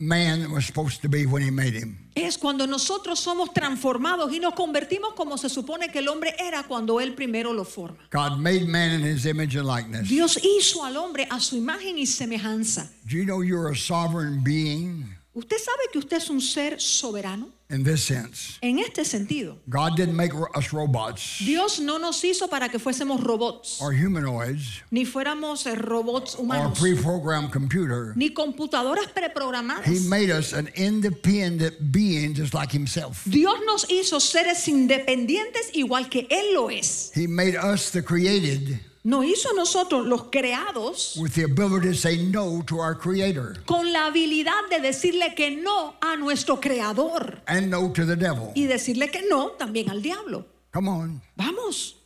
[0.01, 1.97] man was supposed to be when he made him.
[2.15, 6.65] es cuando nosotros somos transformados y nos convertimos como se supone que el hombre era
[6.65, 7.99] cuando él primero lo forma.
[8.11, 10.09] God made man in his image and likeness.
[10.09, 12.91] Dios hizo al hombre a su imagen y semejanza.
[13.05, 17.60] Do you know you're a sovereign being ¿Usted sabe que usted es un ser soberano?
[17.71, 18.59] In this sense?
[18.63, 23.23] En este sentido, God didn't make us robots Dios no nos hizo para que fuésemos
[23.23, 28.13] robots, or humanoids ni fuéramos eh, robots or humanos, pre-programmed computer.
[28.17, 29.87] ni computadoras preprogramadas.
[29.87, 33.25] He made us an independent being just like himself.
[33.25, 37.13] Dios nos hizo seres independientes igual que Él lo es.
[37.15, 42.19] He made us the created Nos hizo nosotros los creados with the ability to say
[42.19, 47.71] no to our creator con la habilidad de decirle que no a nuestro creador and
[47.71, 48.53] no to the devil.
[48.55, 50.45] y decirle que no también al diablo.
[50.73, 51.23] Come on.
[51.37, 51.97] Vamos,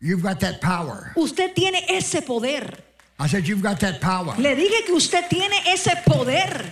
[0.00, 1.12] You've got that power.
[1.16, 2.82] usted tiene ese poder.
[3.20, 4.34] I said, You've got that power.
[4.36, 6.68] Le dije que usted tiene ese poder.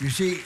[0.00, 0.40] You see,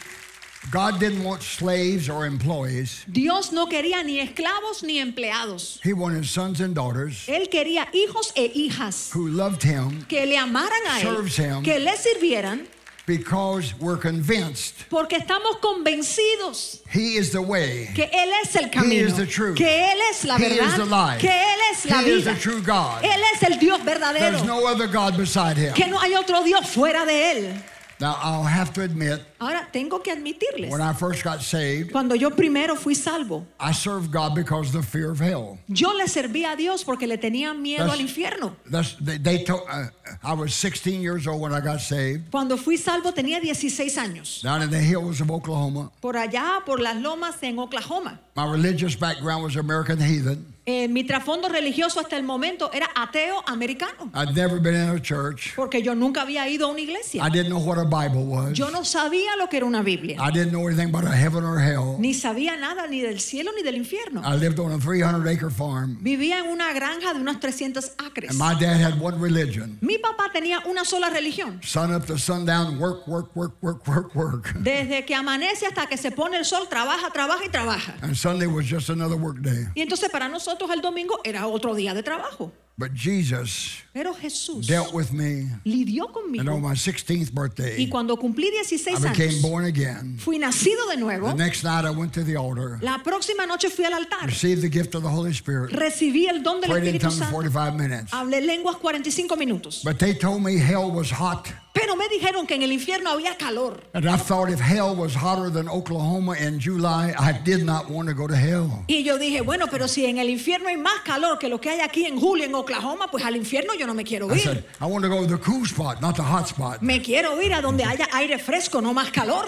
[0.70, 3.04] God didn't want slaves or employees.
[3.10, 5.80] Dios no quería ni esclavos ni empleados.
[5.82, 10.36] He wanted sons and daughters Él quería hijos e hijas who loved him que le
[10.36, 11.62] amaran a Serves Él, him.
[11.64, 12.66] que le sirvieran,
[13.06, 17.88] because we're convinced porque estamos convencidos he is the way.
[17.94, 19.56] que Él es el camino, is the truth.
[19.56, 21.20] que Él es la He is the verdad, life.
[21.20, 22.34] que Él es la He is vida.
[22.34, 23.02] the true God.
[23.02, 25.74] Él es el Dios verdadero, There's no other God beside him.
[25.74, 27.62] que no hay otro Dios fuera de Él.
[28.02, 32.16] Now, I'll have to admit, Ahora, tengo que admitirles, when I first got saved, cuando
[32.16, 35.56] yo primero fui salvo, I served God because of the fear of hell.
[35.68, 38.56] yo le serví a Dios porque le tenía miedo That's- al infierno.
[39.00, 39.84] They, they told, uh,
[40.24, 44.42] I was 16 years old when I got saved, Cuando fui salvo tenía 16 años,
[44.42, 45.92] down in the hills of Oklahoma.
[46.00, 48.18] por allá, por las lomas en Oklahoma.
[48.34, 50.51] My religious background was American heathen.
[50.64, 55.00] Eh, mi trasfondo religioso hasta el momento era ateo americano, I'd never been in a
[55.02, 55.54] church.
[55.56, 57.24] porque yo nunca había ido a una I iglesia.
[57.30, 58.52] didn't know what a Bible was.
[58.56, 61.42] Yo no sabía lo que era una Biblia, I didn't know anything about a heaven
[61.42, 61.96] or hell.
[61.98, 64.22] ni sabía nada ni del cielo ni del infierno.
[64.24, 68.30] I lived on a 300 acre farm, Vivía en una granja de unos 300 acres.
[68.30, 71.58] and my dad had one religion Mi papá tenía una sola religión.
[71.64, 74.52] sun up to sundown, work, work, work, work, work, work.
[74.60, 77.96] Desde que amanece hasta que se pone el sol, trabaja, trabaja y trabaja.
[78.00, 79.66] And Sunday was just another work day.
[79.74, 82.52] Y entonces para nosotros el domingo era otro día de trabajo.
[82.78, 86.54] But Jesus Pero Jesús dealt with me, lidió and conmigo.
[86.54, 90.16] on my 16th Y birthday, cuando cumplí I 16 became años, born again.
[90.18, 91.28] fui nacido de nuevo.
[91.28, 94.26] The next night, I went to the altar, La próxima noche fui al altar.
[94.26, 97.18] received the gift of the Holy Spirit, Recibí el don del prayed in Espíritu tongues
[97.18, 97.32] Santo.
[97.34, 98.10] 45 minutes.
[98.12, 99.82] Hablé lenguas 45 minutos.
[99.84, 101.46] But they told me hell was hot.
[101.74, 103.80] Pero me dijeron que en el infierno había calor.
[103.94, 108.08] And I thought if hell was hotter than Oklahoma in July, I did not want
[108.08, 108.84] to go to hell.
[108.88, 111.70] Y yo dije, bueno, pero si en el infierno hay más calor que lo que
[111.70, 114.42] hay aquí en julio en Oklahoma, pues al infierno yo no me quiero I ir.
[114.42, 116.82] said, I want to go to the cool spot, not the hot spot.
[116.82, 119.46] Me quiero ir a donde haya aire fresco, no más calor.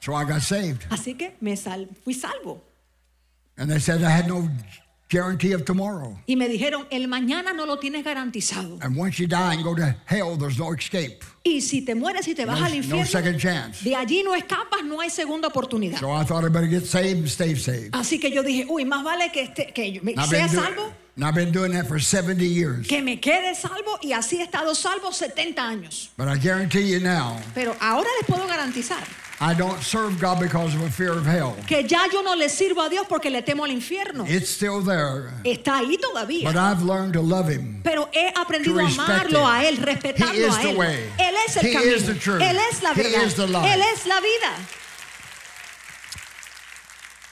[0.00, 0.84] So I got saved.
[0.90, 2.60] Así que me sal fui salvo.
[3.58, 4.48] And they said I had no
[5.08, 6.18] guarantee of tomorrow.
[6.26, 8.78] Y me dijeron, el mañana no lo tienes garantizado.
[8.82, 11.24] And once you die and go to hell, there's no escape.
[11.44, 13.82] Y si te mueres y te vas al no infierno, second chance.
[13.88, 15.98] de allí no escapas, no hay segunda oportunidad.
[15.98, 17.92] So I thought I better get saved and stay saved.
[17.92, 20.46] Así que yo dije, uy, más vale que, este, que yo me And I've sea
[20.46, 22.86] been, salvo, and I've been doing that for 70 years.
[22.86, 26.08] que me quede salvo y así he estado salvo 70 años.
[26.16, 29.02] But I guarantee you now, Pero ahora les puedo garantizar
[29.38, 31.54] I don't serve God because of a fear of hell.
[31.66, 34.24] que ya yo no le sirvo a Dios porque le temo al infierno.
[34.26, 35.30] It's still there.
[35.44, 36.56] Está ahí But todavía.
[36.56, 37.80] I've learned to love Him.
[37.84, 39.46] Pero he aprendido a amarlo him.
[39.46, 40.76] a Él, He respetarlo is a the Él.
[40.78, 41.10] way.
[41.18, 41.92] Él es el He camino.
[41.94, 42.40] is the truth.
[42.40, 43.26] Él es la He verdad.
[43.26, 43.66] is the life.
[43.74, 44.52] Él es la vida.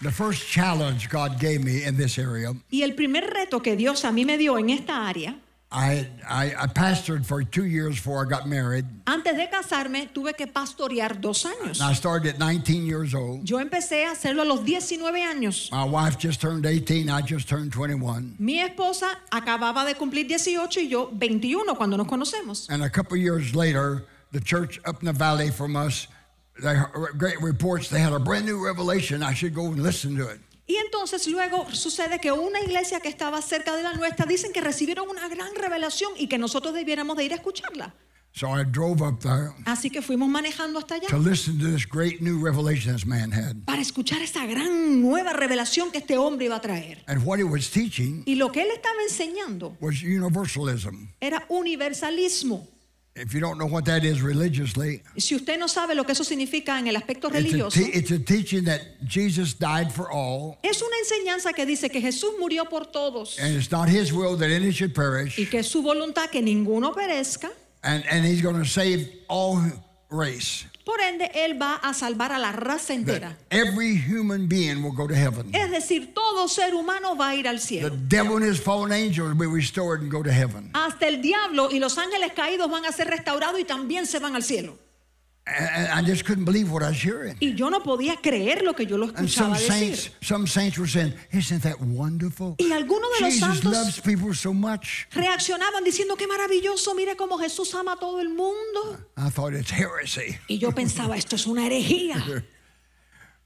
[0.04, 4.04] The first challenge God gave me in this area, Y el primer reto que Dios
[4.04, 5.34] a mí me dio en esta área,
[5.72, 8.84] I, I, I pastored for two years before I got married.
[9.06, 11.80] antes de casarme, tuve que pastorear dos años.
[11.80, 13.46] And I started at 19 years old.
[13.46, 15.72] Yo empecé a hacerlo a los 19 años.
[15.72, 18.36] My wife just turned 18, I just turned 21.
[18.38, 22.68] Mi esposa acababa de cumplir 18 y yo 21 cuando nos conocemos.
[22.68, 26.08] And a couple years later, the church up in the valley from us,
[26.62, 26.76] they
[27.16, 29.22] great reports, they had a brand new revelation.
[29.22, 30.40] I should go and listen to it.
[30.66, 34.62] Y entonces luego sucede que una iglesia que estaba cerca de la nuestra dicen que
[34.62, 37.94] recibieron una gran revelación y que nosotros debiéramos de ir a escucharla.
[38.36, 41.86] So I drove up there Así que fuimos manejando hasta allá to listen to this
[41.86, 43.64] great new revelation this man had.
[43.64, 47.04] para escuchar esa gran nueva revelación que este hombre iba a traer.
[47.06, 51.10] And what he was teaching Y lo que él estaba enseñando was universalism.
[51.20, 52.66] era universalismo.
[53.16, 56.24] If you don't know what that is religiously, Si usted no sabe lo que eso
[56.24, 60.58] significa en el aspecto it's a, religioso, it's a teaching that Jesus died for all,
[60.64, 64.36] es una enseñanza que dice que Jesús murió por todos and it's not his will
[64.36, 67.52] that any should perish, y que es su voluntad que ninguno perezca.
[67.84, 69.60] and, and he's going to save all
[70.10, 70.64] race.
[70.84, 73.38] Por ende, Él va a salvar a la raza entera.
[73.50, 75.50] every human being will go to heaven.
[75.54, 77.96] Es decir, todo ser humano va a ir al The cielo.
[78.08, 80.70] devil and his fallen angels will be restored and go to heaven.
[80.74, 84.36] Hasta el diablo y los ángeles caídos van a ser restaurados y también se van
[84.36, 84.78] al cielo.
[85.46, 87.36] I just couldn't believe what I was hearing.
[87.38, 90.12] Y yo no podía creer lo que yo lo And some escuchaba saints, decir.
[90.22, 92.54] some saints were saying, "Isn't that wonderful?
[92.58, 97.38] Y algunos de los santos loves people so much." reaccionaban diciendo qué maravilloso, mire cómo
[97.38, 98.98] Jesús ama a todo el mundo.
[99.18, 100.38] I thought it's heresy.
[100.48, 102.16] Y yo pensaba, esto es una herejía.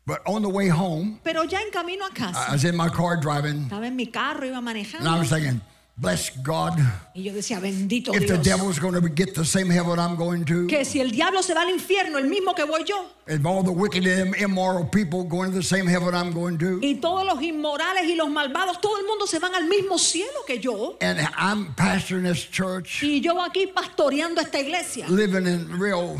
[0.06, 2.88] But on the way home, Pero ya en camino a I casa, was in my
[2.88, 5.18] car driving, estaba en mi carro, iba and I manejando.
[5.18, 5.60] was thinking,
[6.00, 6.78] "Bless God,
[7.12, 8.44] Y yo decía, bendito if the Dios.
[8.44, 11.54] devil's going to get the same heaven I'm going to, Que si el diablo se
[11.54, 13.06] va al infierno, el mismo que voy yo.
[13.26, 16.78] if all the wicked and immoral people going to the same heaven I'm going to,
[16.82, 20.44] Y todos los inmorales y los malvados, todo el mundo se van al mismo cielo
[20.46, 20.96] que yo.
[21.00, 25.06] and I'm pastoring this church, Y yo aquí pastoreando esta iglesia.
[25.08, 26.16] living in real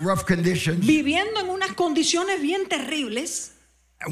[0.00, 0.84] rough conditions.
[0.84, 3.52] viviendo en unas condiciones bien terribles.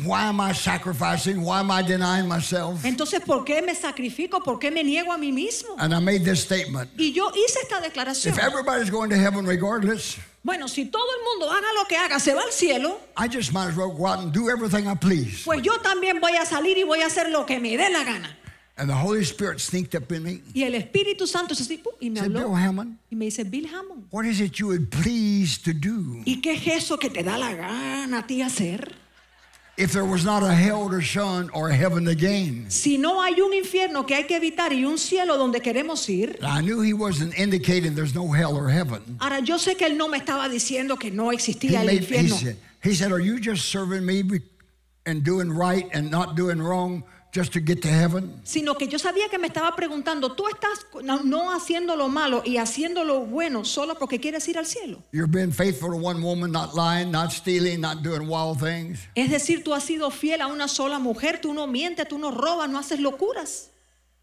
[0.04, 1.42] Why am I sacrificing?
[1.42, 2.84] Why am I denying myself?
[2.84, 4.40] Entonces, ¿por qué me sacrifico?
[4.42, 5.76] ¿Por qué me niego a mí mismo?
[5.78, 6.90] And I made this statement.
[6.98, 8.34] Y yo hice esta declaración.
[8.34, 12.20] If everybody's going to heaven regardless, Bueno, si todo el mundo haga lo que haga,
[12.20, 14.94] se va al cielo, I just might as well go out and do everything I
[14.94, 15.42] please.
[15.44, 18.04] pues yo también voy a salir y voy a hacer lo que me dé la
[18.04, 18.28] gana.
[18.76, 20.42] And the Holy Spirit sneaked up in me.
[20.54, 21.64] Y el Espíritu Santo se
[22.00, 24.90] y me Bill habló Hammond, y me dice, Bill Hammond, what is it you would
[24.90, 28.94] please to do ¿y qué es eso que te da la gana a ti hacer?
[29.78, 32.68] If there was not a hell to shun or a heaven to gain?
[32.68, 36.36] Si no hay un infierno que hay que evitar y un cielo donde queremos ir,
[36.42, 39.16] I knew he wasn't indicating there's no hell or heaven.
[39.20, 41.98] ahora yo sé que él no me estaba diciendo que no He, existía el made,
[41.98, 42.34] he, infierno.
[42.36, 44.22] said, he said, Are you just serving me
[45.06, 47.02] and doing right and not doing wrong
[47.34, 48.40] just to get to heaven?
[48.44, 52.42] sino que yo sabía que me estaba preguntando, tú estás no, no haciendo lo malo
[52.44, 55.02] y haciendo lo bueno solo porque quieres ir al cielo.
[55.12, 59.00] You're being faithful to one woman, not lying, not stealing, not doing wild things.
[59.14, 62.30] Es decir, tú has sido fiel a una sola mujer, tú no mientes, tú no
[62.30, 63.70] robas, no haces locuras.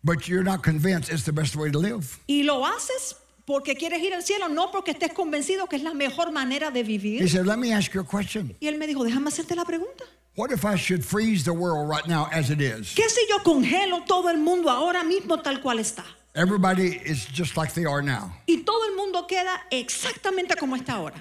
[0.04, 2.20] But you're not convinced it's the best way to live.
[2.28, 5.94] Y lo haces porque quieres ir al cielo, no porque estés convencido que es la
[5.94, 7.30] mejor manera de He vivir.
[7.30, 8.56] said, Let me ask you a question.
[8.60, 10.04] Y él me dijo, déjame hacerte la pregunta.
[10.36, 12.94] What if I should freeze the world right now as it is?
[12.94, 16.04] ¿Qué si yo congelo todo el mundo ahora mismo tal cual está?
[16.36, 18.34] Everybody is just like they are now.
[18.46, 21.16] Y todo el mundo queda exactamente como está ahora.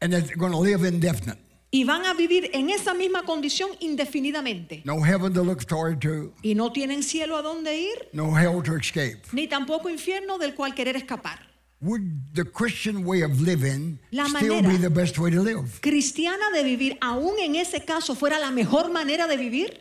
[0.00, 1.38] And they're going to live indefinite.
[1.72, 4.84] Y van a vivir en esa misma condición indefinidamente.
[4.84, 8.62] No heaven to look forward to, Y no tienen cielo a dónde ir, no hell
[8.62, 9.22] to escape.
[9.32, 11.40] ni tampoco infierno del cual querer escapar.
[11.82, 15.80] Would the Christian way of living La still manera- be the best way to live?
[15.82, 19.78] Cristiana de vivir, aún en ese caso, fuera la mejor manera de vivir.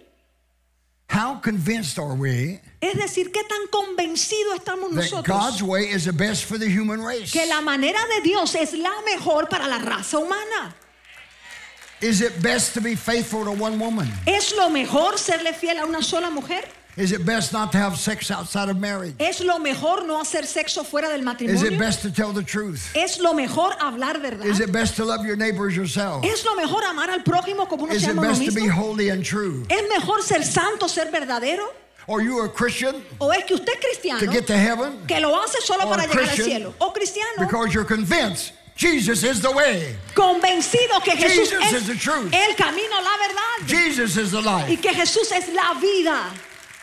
[1.10, 6.06] How convinced are we Es decir, qué tan convencidos estamos that nosotros God's way is
[6.06, 7.32] the best for the human race?
[7.34, 10.74] que la manera de Dios es la mejor para la raza humana.
[12.02, 14.08] Is it best to be faithful to one woman?
[14.26, 16.68] ¿Es lo mejor serle fiel a una sola mujer?
[16.98, 19.16] Is it best not to have sex outside of marriage?
[19.18, 21.80] ¿Es lo mejor no hacer sexo fuera del Is it matrimonio?
[21.80, 22.92] best to tell the truth?
[22.94, 24.46] ¿Es lo mejor hablar verdad?
[24.46, 26.24] Is it best to love your neighbor as yourself?
[26.26, 28.46] ¿Es lo mejor amar al prójimo como uno Is se it ama a uno best
[28.46, 29.66] to be holy and true?
[29.70, 31.66] ¿Es mejor ser santo, ser verdadero?
[32.10, 35.20] Are you a Christian ¿O es que usted es cristiano to get to heaven que
[35.20, 36.74] lo hace solo Or para llegar al cielo?
[36.80, 41.88] ¿O cristiano because you're convinced Jesus is the way, convencido que Jesús Jesus es is
[41.88, 42.34] the truth.
[42.34, 44.82] el camino, la verdad Jesus is the y life?
[44.82, 46.34] que Jesús es la vida?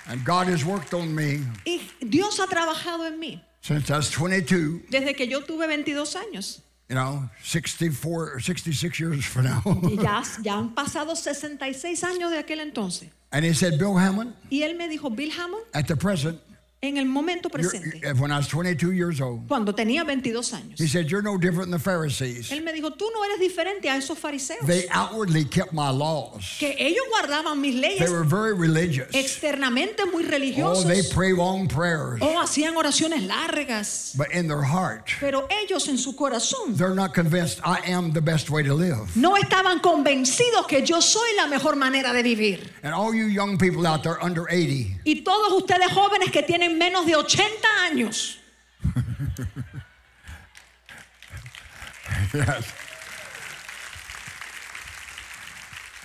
[0.08, 4.10] And God has worked on me Y Dios ha trabajado en mí since I was
[4.10, 6.60] 22, desde que yo tuve 22 años.
[6.88, 9.60] you know, 64 or 66 years from now.
[10.00, 13.08] Ya, ya han pasado 66 años de aquel entonces.
[13.32, 16.40] and he said, Bill Hammond, Y él me dijo, Bill Hammond, at the present,
[16.80, 20.78] en el momento you're- presente, when I was 22 years old, cuando tenía 22 años,
[20.78, 22.52] he said, You're no different than the Pharisees.
[22.52, 24.64] él me dijo, tú no eres diferente a esos fariseos.
[24.64, 29.12] They outwardly kept my laws, que ellos guardaban mis they leyes were very religious.
[29.12, 34.14] externamente muy Oh, religiosos they pray long prayers, o hacían oraciones largas.
[34.16, 38.20] but in their heart, Pero ellos en su corazón they're not convinced I am the
[38.22, 39.16] best way to live.
[39.16, 42.70] no estaban convencidos que yo soy la mejor manera de vivir.
[42.84, 46.67] And all you young people out there under 80, Y todos ustedes jóvenes que tienen
[46.76, 48.38] menos de 80 años,
[52.34, 52.72] yes.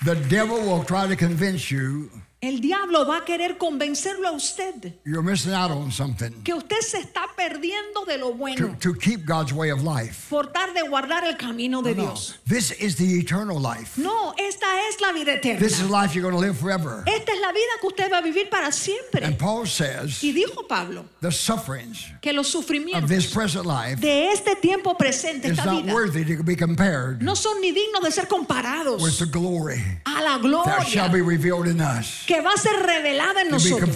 [0.06, 2.12] The devil will try to convince you
[2.44, 6.82] el diablo va a querer convencerlo a usted you're missing out on something que usted
[6.82, 10.28] se está perdiendo de lo to, bueno to keep God's way of life.
[10.30, 12.38] por dar de guardar el camino de No, Dios.
[12.46, 13.98] this is the eternal life.
[13.98, 15.60] No, esta es la vida eterna.
[15.60, 17.04] This is life you're going to live forever.
[17.06, 19.24] Esta es la vida que usted va a vivir para siempre.
[19.26, 24.02] And Paul says Y dijo Pablo the sufferings que los of sufrimientos this present life
[24.02, 28.04] de este tiempo presente, esta not vida, worthy to be compared no son ni dignos
[28.04, 32.26] de ser comparados with the glory a la that shall be gloria revealed in us
[32.34, 33.96] que va a ser revelada en nosotros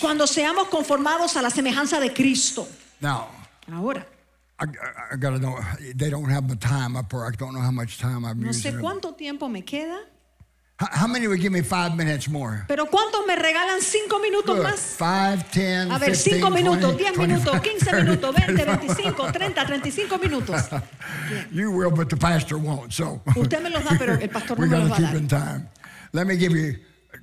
[0.00, 2.68] cuando seamos conformados a la semejanza de Cristo.
[3.00, 3.28] Now,
[3.72, 4.06] Ahora,
[4.60, 5.56] I, I, I got to know,
[5.96, 7.24] they don't have the time up here.
[7.24, 10.00] I don't know how much time I'm no sé cuánto tiempo me queda,
[10.76, 12.64] How, many would give me five minutes more?
[12.68, 14.64] pero ¿cuántos me regalan cinco minutos Good.
[14.64, 14.96] más?
[14.98, 18.76] Five, ten, A ver, 15, cinco minutos, 20, 10 minutos, 25, 15 minutos, 20, 30.
[18.80, 20.62] 25, 30, 35 minutos.
[21.52, 22.92] You will, but the pastor won't.
[22.92, 25.28] So Usted me los da, pero el pastor no me los va a dar.
[25.28, 25.68] time.
[26.12, 26.76] Let me give you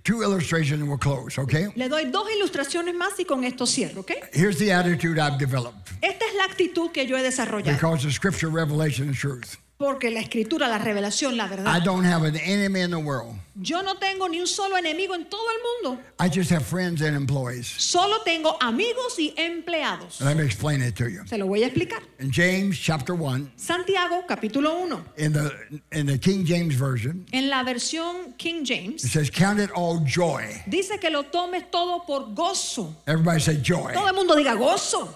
[0.03, 1.67] two illustrations and we'll close, okay?
[1.75, 4.11] Le doy dos ilustraciones más y con esto cierro, ¿ok?
[4.33, 7.73] Here's the attitude I've developed Esta es la actitud que yo he desarrollado.
[7.73, 9.57] because of scripture, revelation, and truth.
[9.81, 11.83] Porque la escritura, la revelación, la I verdad.
[11.83, 13.35] don't have an enemy in the world.
[13.55, 16.01] Yo no tengo ni un solo enemigo en todo el mundo.
[16.19, 17.67] I just have friends and employees.
[17.67, 20.21] Solo tengo amigos y empleados.
[20.21, 21.23] Let me explain it to you.
[21.27, 21.99] Se lo voy a explicar.
[22.19, 25.05] In James chapter 1, Santiago, capítulo 1.
[25.17, 25.51] in the
[25.91, 29.99] in the King James Version, En la versión King it James, says, Count it all
[30.05, 30.63] joy.
[30.69, 32.95] dice que lo tomes todo por gozo.
[33.07, 33.91] Everybody say joy.
[33.93, 35.13] Todo el mundo diga gozo.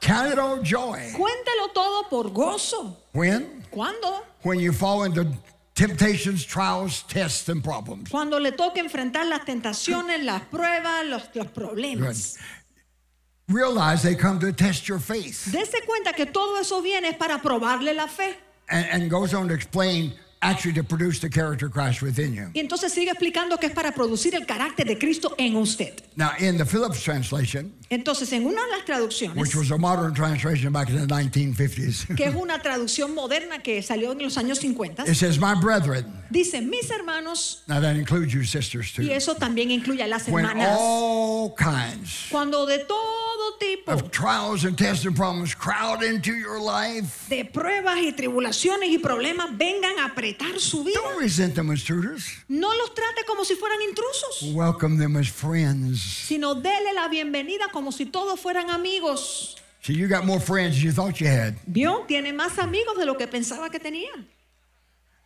[0.00, 1.12] Count it all joy.
[1.14, 2.96] Cuéntelo todo por gozo.
[3.12, 3.62] When?
[3.70, 4.22] ¿Cuándo?
[4.42, 5.26] When you fall into
[5.74, 8.10] temptations, trials, tests, and problems.
[8.10, 12.38] Cuando le toque enfrentar las tentaciones, las pruebas, los, los problemas.
[13.48, 15.46] Realize they come to test your faith.
[15.50, 18.36] Dese cuenta que todo eso viene para probarle la fe.
[18.68, 22.50] And, and goes on to explain actually to produce the character of Christ within you.
[22.54, 26.02] Y entonces sigue explicando que es para producir el carácter de Cristo en usted.
[26.16, 30.14] Now, in the Phillips translation, Entonces, en una de las which traducciones, was a modern
[30.14, 34.60] translation back in the 1950s, que es una traducción moderna que salió en los años
[34.60, 39.12] 50, it says, My brethren, dice, mis hermanos, now that includes you sisters y too,
[39.12, 44.64] eso también incluye a las when hermanas, all kinds cuando de todo tipo of trials
[44.64, 49.98] and tests and problems crowd into your life, de pruebas y tribulaciones y problemas vengan
[49.98, 50.14] a
[50.58, 52.24] su vida, don't resent them as intruders.
[52.48, 56.00] no los trate como si fueran intrusos, Welcome them as friends.
[56.02, 59.56] sino dele la bienvenida como si todos fueran amigos.
[59.82, 61.54] See, you got more friends than you thought you had.
[61.66, 64.10] Vio, tiene más amigos de lo que pensaba que tenía.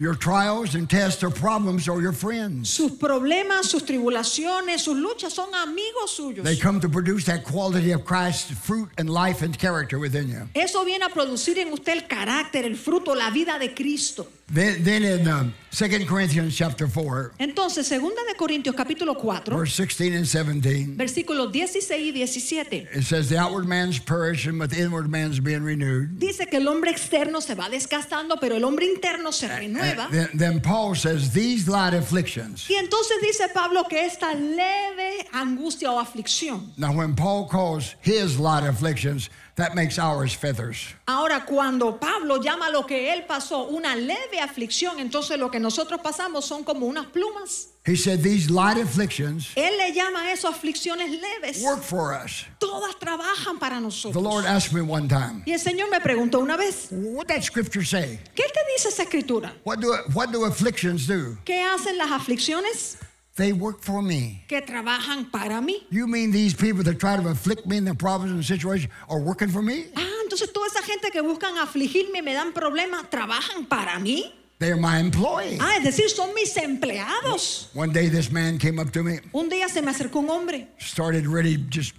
[0.00, 2.68] Your trials and tests or problems are your friends.
[2.68, 6.42] Sus problemas, sus tribulaciones, sus luchas son amigos suyos.
[6.42, 10.48] They come to produce that quality of Christ's fruit and life and character within you.
[10.55, 14.26] Eso viene a producir en usted el carácter, el fruto, la vida de Cristo.
[14.47, 20.12] Then, in um, 2 Corinthians chapter 4, Entonces, segunda de Corintios capítulo 4, verse 16
[20.14, 22.88] and 17, versículos 16 y 17.
[22.92, 26.18] it says, The outward man's perishing, but the inward man's being renewed.
[26.18, 30.09] Dice que el hombre externo se va desgastando, pero el hombre interno se renueva.
[30.11, 32.68] Then, then Paul says, These light afflictions.
[32.68, 36.72] Y entonces dice Pablo que esta leve angustia o aflicción.
[36.76, 40.94] Now, when Paul calls his light afflictions, that makes ours feathers.
[41.07, 46.00] Ahora, cuando Pablo llama lo que él pasó una leve aflicción, entonces lo que nosotros
[46.02, 47.68] pasamos son como unas plumas.
[47.86, 51.62] He said, These light afflictions Él le llama eso aflicciones leves.
[51.62, 52.44] work for us.
[52.59, 54.22] Todas trabajan para The nosotros.
[54.22, 57.84] Lord asked me one time, Y el Señor me preguntó una vez, What that scripture
[57.84, 58.18] say?
[58.34, 59.52] ¿qué te dice esa escritura?
[59.64, 61.36] What do, what do afflictions do?
[61.44, 62.96] ¿Qué hacen las aflicciones?
[63.37, 64.45] They work for me.
[64.47, 65.82] Que trabajan para mí.
[65.91, 69.18] You mean these people that try to afflict me in the problems and situations are
[69.18, 69.87] working for me?
[69.97, 74.32] Ah, entonces toda esa gente que buscan afligirme, me dan problemas, trabajan para mí.
[74.61, 75.59] They're my employee.
[75.61, 77.70] Ah, es decir, son mis empleados.
[77.74, 80.68] One day this man came up to me, Un día se me acercó un hombre
[80.78, 81.93] started really just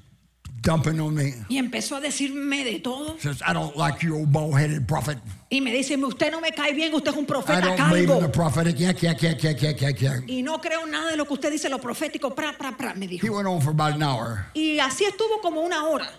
[0.65, 1.33] dumping on me.
[1.47, 3.17] y empezó a decirme de todo.
[3.19, 5.17] Says, I don't like you, old bald-headed prophet.
[5.49, 8.09] Y me dice, usted no me cae bien, usted es un I profeta don't believe
[8.09, 8.31] in the calvo.
[8.31, 8.77] prophetic.
[8.79, 10.23] Yak, yak, yak, yak, yak, yak, yak.
[10.27, 13.05] Y no creo nada de lo que usted dice, lo profético, pra, pra, pra, me
[13.05, 13.31] He dijo.
[13.33, 14.47] went on for about an hour.
[14.55, 16.09] Y así estuvo como una hora.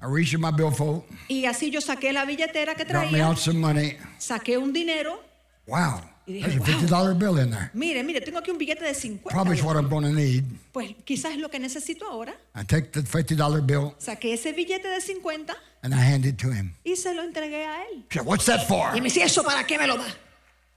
[0.00, 3.26] I reached in my billfold, Y así yo saqué la billetera que got me traía,
[3.26, 3.96] out some money.
[4.18, 5.18] saqué un dinero.
[5.66, 6.66] Wow, Y dije, there's a wow.
[6.66, 7.70] fifty dollar bill in there.
[7.74, 9.28] Mire, mire, tengo aquí un billete de 50.
[9.30, 10.44] Probably what I'm going to need.
[10.72, 12.34] Pues quizás es lo que necesito ahora.
[12.54, 16.38] I take the fifty dollar bill Saqué ese billete de 50 and I hand it
[16.38, 16.74] to him.
[16.84, 18.04] y se lo entregué a él.
[18.10, 20.06] He said, "What's that for?" Y me dice, ¿eso para qué me lo da?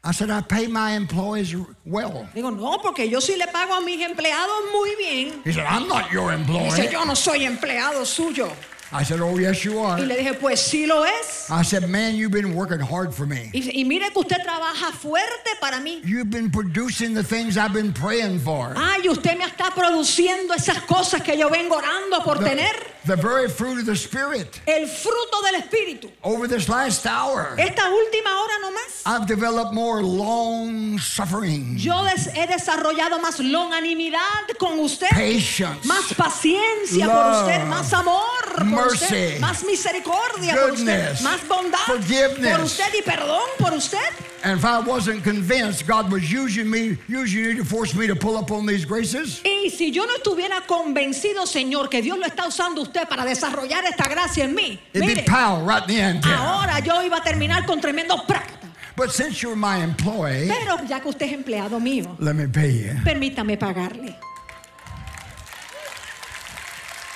[0.03, 3.81] I said, "I pay my employees well." Digo, no, porque yo sí le pago a
[3.81, 5.41] mis empleados muy bien.
[5.45, 8.49] He said, "I'm not your Dice, employee." yo no soy empleado suyo.
[8.91, 11.49] I said, "Oh yes, you are." Y le dije, pues sí lo es.
[11.49, 13.49] I said, "Man, you've been working hard for me.
[13.53, 16.01] Y, y mire que usted trabaja fuerte para mí.
[16.05, 20.81] You've been producing the things I've been praying for." Ay, usted me está produciendo esas
[20.83, 22.71] cosas que yo vengo orando por tener.
[23.05, 24.59] The, the very fruit of the Spirit.
[24.67, 26.09] El fruto del Espíritu.
[26.23, 29.01] Over this last hour, Esta última hora nomás.
[29.05, 35.07] I've developed more long suffering, Yo he desarrollado más longanimidad con usted.
[35.09, 37.15] patience, Más paciencia Love.
[37.15, 42.55] por usted, más amor por usted, más misericordia por usted, más bondad Forgiveness.
[42.55, 43.97] por usted y perdón por usted.
[44.43, 48.15] And if I wasn't convinced God was using me, using you to force me to
[48.15, 52.25] pull up on these graces, Y si yo no estuviera convencido, Señor, que Dios lo
[52.25, 56.01] está usando usted para desarrollar esta gracia en mí, mire, be pow right in the
[56.01, 56.25] end.
[56.25, 58.67] ahora yo iba a terminar con tremendo prácata.
[58.95, 62.83] But since you're my employee, Pero ya que usted es empleado mío, let me pay
[62.83, 63.03] you.
[63.03, 64.15] permítame pagarle.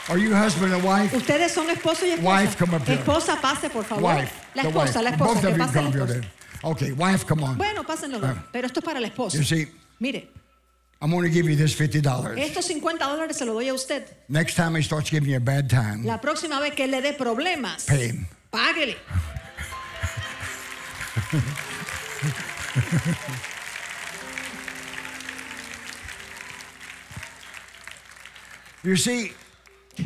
[0.10, 1.14] Are you husband and wife?
[1.16, 2.24] Ustedes son esposo y esposa.
[2.44, 2.98] Wife, come up here.
[2.98, 4.04] Esposa, pase, por favor.
[4.04, 4.34] Wife.
[4.56, 5.04] La esposa, wife.
[5.04, 6.22] la esposa, Both que of you pase la come here esposa.
[6.22, 6.26] then.
[6.64, 7.58] Okay, wife, come on.
[7.58, 9.38] Bueno, pasen los dos, uh, pero esto es para la esposa.
[9.38, 9.68] You see,
[10.00, 10.28] Mire,
[11.02, 12.38] I'm going to give you this $50.
[12.40, 14.04] estos 50 dólares se los doy a usted.
[14.30, 17.14] Next time he starts giving you a bad time, La próxima vez que le dé
[17.14, 18.28] problemas, pay him.
[18.52, 18.98] páguele.
[28.84, 29.34] You see,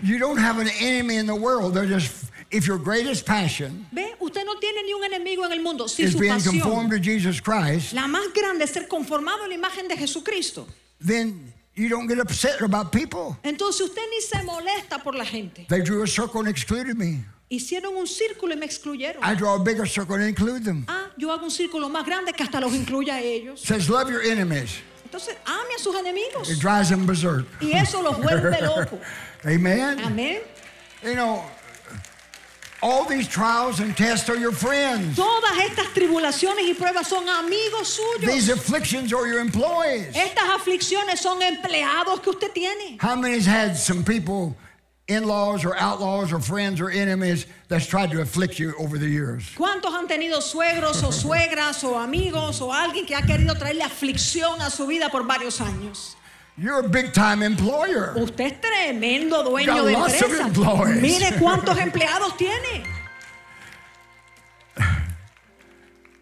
[0.03, 1.73] you don't have an enemy in the world.
[1.73, 4.13] They're just, if your greatest passion ¿Ve?
[4.19, 5.87] Usted no tiene ni un enemigo en el mundo.
[5.87, 9.47] Si is su being conformed to Jesus Christ, la más grande es ser conformado a
[9.47, 10.65] la imagen de Jesucristo.
[10.99, 13.37] then you don't get upset about people.
[13.43, 15.65] Entonces usted ni se molesta por la gente.
[15.67, 17.25] They drew a circle and excluded me.
[17.51, 19.21] Hicieron un círculo y me excluyeron.
[19.21, 20.85] I draw a bigger circle and include them.
[20.87, 23.61] Ah, yo hago un círculo más grande que hasta los incluye a ellos.
[23.61, 24.77] says, love your enemies.
[25.15, 26.49] Entonces, ame a sus enemigos.
[26.49, 27.45] It drives them berserk.
[27.61, 28.99] Y eso los vuelve locos.
[29.45, 29.99] Amen.
[30.01, 30.41] Amén.
[31.03, 31.41] You know,
[32.81, 35.15] all these trials and tests are your friends.
[35.15, 38.57] Todas estas tribulaciones y pruebas son amigos These suyos.
[38.57, 40.13] afflictions are your employees.
[40.13, 42.97] Estas aflicciones son empleados que usted tiene.
[42.99, 44.53] How many's had some people,
[45.07, 49.43] in-laws or outlaws or friends or enemies that's tried to afflict you over the years?
[49.55, 54.61] ¿Cuántos han tenido suegros o suegras o amigos o alguien que ha querido traerle aflicción
[54.61, 56.15] a su vida por varios años?
[56.57, 58.13] You're a big-time employer.
[58.15, 60.47] Usted es tremendo dueño de lots of empresa.
[60.47, 61.01] employees.
[61.01, 62.85] Mire cuántos empleados tiene.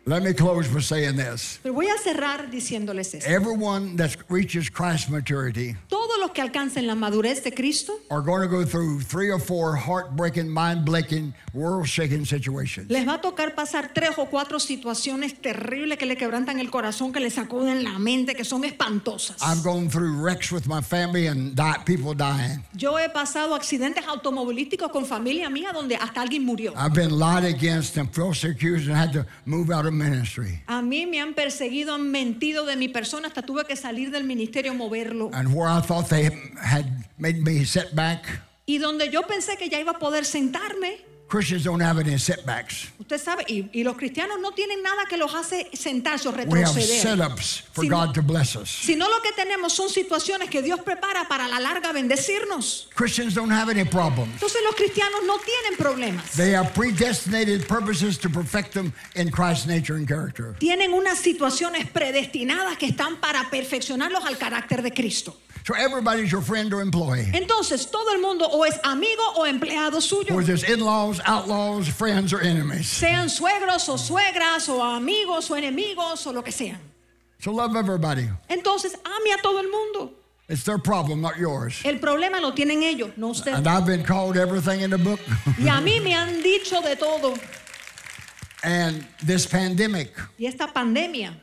[0.06, 1.60] Let me close by saying this.
[1.64, 3.30] Pero voy a cerrar diciéndoles esto.
[3.30, 8.42] Everyone that reaches Christ's maturity Todos los que alcancen la madurez de Cristo are going
[8.42, 12.90] to go through three or four heartbreaking, mind-breaking, world-shaking situations.
[12.90, 17.14] les va a tocar pasar tres o cuatro situaciones terribles que le quebrantan el corazón,
[17.14, 19.38] que le sacuden la mente, que son espantosas.
[19.42, 22.62] I've gone through wrecks with my family and die, people dying.
[22.76, 26.74] Yo he pasado accidentes automovilísticos con familia mía donde hasta alguien murió.
[26.76, 30.62] I've been lied against and falsely accused and had to move out of ministry.
[30.68, 34.24] A mí me han perseguido, han mentido de mi persona, hasta tuve que salir del
[34.24, 35.30] ministerio, moverlo.
[35.34, 36.86] And where I thought they had
[37.18, 38.26] made me sit back,
[38.66, 41.02] Y donde yo pensé que ya iba a poder sentarme,
[41.34, 42.92] Christians don't have any setbacks.
[43.00, 47.28] usted sabe, y, y los cristianos no tienen nada que los hace sentarse o retroceder.
[47.72, 48.70] for Si no- God to bless us.
[48.70, 52.88] Sino lo que tenemos son situaciones que Dios prepara para la larga bendecirnos.
[52.94, 54.32] Christians don't have any problems.
[54.34, 56.24] Entonces los cristianos no tienen problemas.
[56.36, 60.56] They have predestinated purposes to perfect them in Christ's nature and character.
[60.60, 65.36] Tienen unas situaciones predestinadas que están para perfeccionarlos al carácter de Cristo.
[65.66, 67.32] So everybody's your friend or employee.
[67.34, 70.34] Entonces todo el mundo o es amigo o empleado suyo.
[70.36, 72.86] Or there's in-laws, outlaws, friends, or enemies.
[72.86, 76.78] Sean suegros o suegras o amigos o enemigos o lo que sean.
[77.40, 78.28] So love everybody.
[78.50, 80.12] Entonces ame a todo el mundo.
[80.50, 81.82] It's their problem, not yours.
[81.86, 83.54] El problema lo tienen ellos, no usted.
[83.54, 85.20] And I've been called everything in the book.
[85.58, 87.36] Y a mí me han dicho de todo.
[88.64, 91.34] and this pandemic Y esta pandemia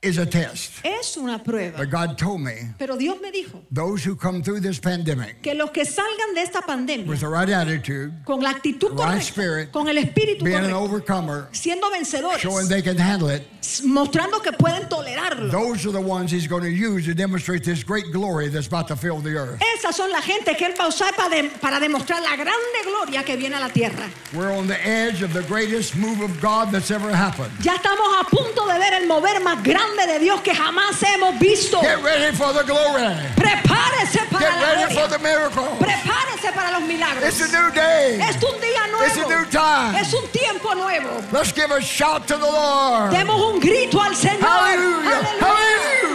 [0.00, 0.84] is a test.
[0.84, 1.78] es una prueba.
[1.78, 5.54] But God told me Pero Dios me dijo those who come through this pandemic que
[5.54, 9.22] los que salgan de esta pandemia with the right attitude, con la actitud Right correcta,
[9.22, 13.42] spirit, con el espíritu being an overcomer, siendo vencedores, showing they can handle it,
[13.84, 15.50] mostrando que pueden tolerarlo.
[15.50, 18.88] those are the ones He's going to use to demonstrate this great glory that's about
[18.88, 19.60] to fill the earth.
[19.76, 22.82] Esas son la gente que Él va a usar para, de- para demostrar la grande
[22.84, 24.08] gloria que viene a la tierra.
[24.34, 27.50] We're on the edge of the greatest move of God that's ever happened.
[27.62, 31.38] Ya estamos a punto de ver el mover más grande de Dios que jamás hemos
[31.38, 31.80] visto.
[31.80, 33.02] Get ready for the glory.
[33.36, 35.08] Prepárese para Get la ready for gloria.
[35.08, 35.64] the miracle.
[35.78, 37.24] Prepárese para los milagros.
[37.24, 38.18] It's a new day.
[38.20, 39.94] Es un día It's a new time.
[39.96, 41.22] Es un tiempo nuevo.
[41.32, 43.12] Let's give a shout to the Lord.
[43.12, 44.44] Demos un grito al Señor.
[44.44, 45.20] Aleluya.
[45.40, 46.08] Hallelujah.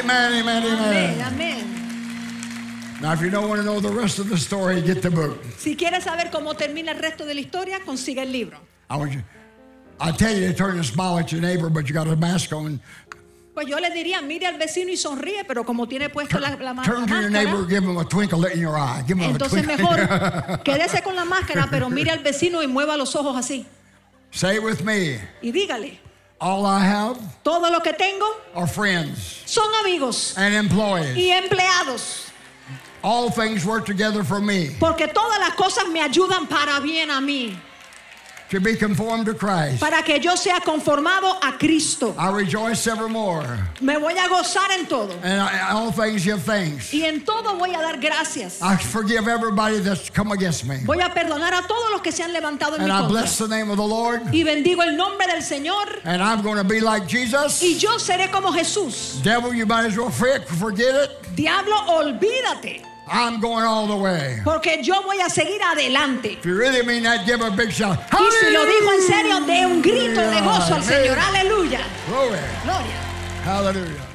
[0.00, 1.20] Amen, amen, amen.
[1.22, 1.66] amén.
[3.00, 5.38] Now, if you don't want to know the rest of the story, get the book.
[5.58, 8.58] Si quieres saber cómo termina el resto de la historia, consigue el libro.
[8.90, 9.22] I want you.
[9.98, 12.52] I tell you to turn and smile at your neighbor, but you got a mask
[12.52, 12.80] on.
[13.54, 16.74] Pues yo le diría, mire al vecino y sonríe, pero como tiene puesto la, la,
[16.74, 19.02] ma- Turn la to your neighbor, máscara, give him a twinkle in your eye.
[19.06, 19.96] Give him a entonces mejor
[20.64, 23.66] quédese con la máscara, pero mire al vecino y mueva los ojos así.
[24.32, 25.18] Say it with me.
[25.42, 25.98] Y dígale,
[26.40, 31.16] All I have todo lo que tengo are friends son amigos and employees.
[31.16, 32.30] y empleados,
[33.02, 37.20] All things work together for me porque todas las cosas me ayudan para bien a
[37.20, 37.54] mí,
[38.50, 39.80] to be conformed to Christ.
[39.80, 42.14] para que yo sea conformado a Cristo.
[42.18, 43.46] I rejoice evermore.
[43.80, 46.92] Me voy a gozar en todo And I, all things give thanks.
[46.92, 48.60] y en todo voy a dar gracias.
[48.60, 50.78] I forgive everybody that's come against me.
[50.84, 53.20] Voy a perdonar a todos los que se han levantado en mi And I contra.
[53.20, 54.22] bless the name of the Lord.
[54.32, 57.62] Y bendigo el nombre del Señor And I'm going to be like Jesus.
[57.62, 59.20] y yo seré como Jesús.
[59.22, 61.10] Devil, you might as well forget it.
[61.36, 64.40] Diablo, olvídate, I'm going all the way.
[64.44, 66.34] porque yo voy a seguir adelante.
[66.34, 67.98] If you really mean that, give a big shout.
[68.12, 71.18] Y si lo digo en serio, de un grito de gozo al Señor.
[71.18, 71.80] Hallelujah.
[71.80, 71.80] Aleluya.
[72.08, 72.38] Glory.
[72.64, 73.44] Gloria.
[73.44, 74.06] Hallelujah.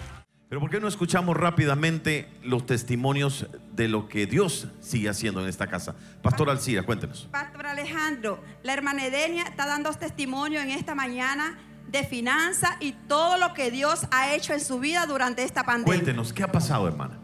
[0.48, 5.50] Pero ¿por qué no escuchamos rápidamente los testimonios de lo que Dios sigue haciendo en
[5.50, 5.96] esta casa?
[6.22, 7.28] Pastor Alcira, cuéntenos.
[7.32, 13.38] Pastor Alejandro, la hermana Edenia está dando testimonio en esta mañana de finanzas y todo
[13.38, 15.93] lo que Dios ha hecho en su vida durante esta pandemia.
[15.93, 17.20] Cuéntenos, ¿qué ha pasado, hermana?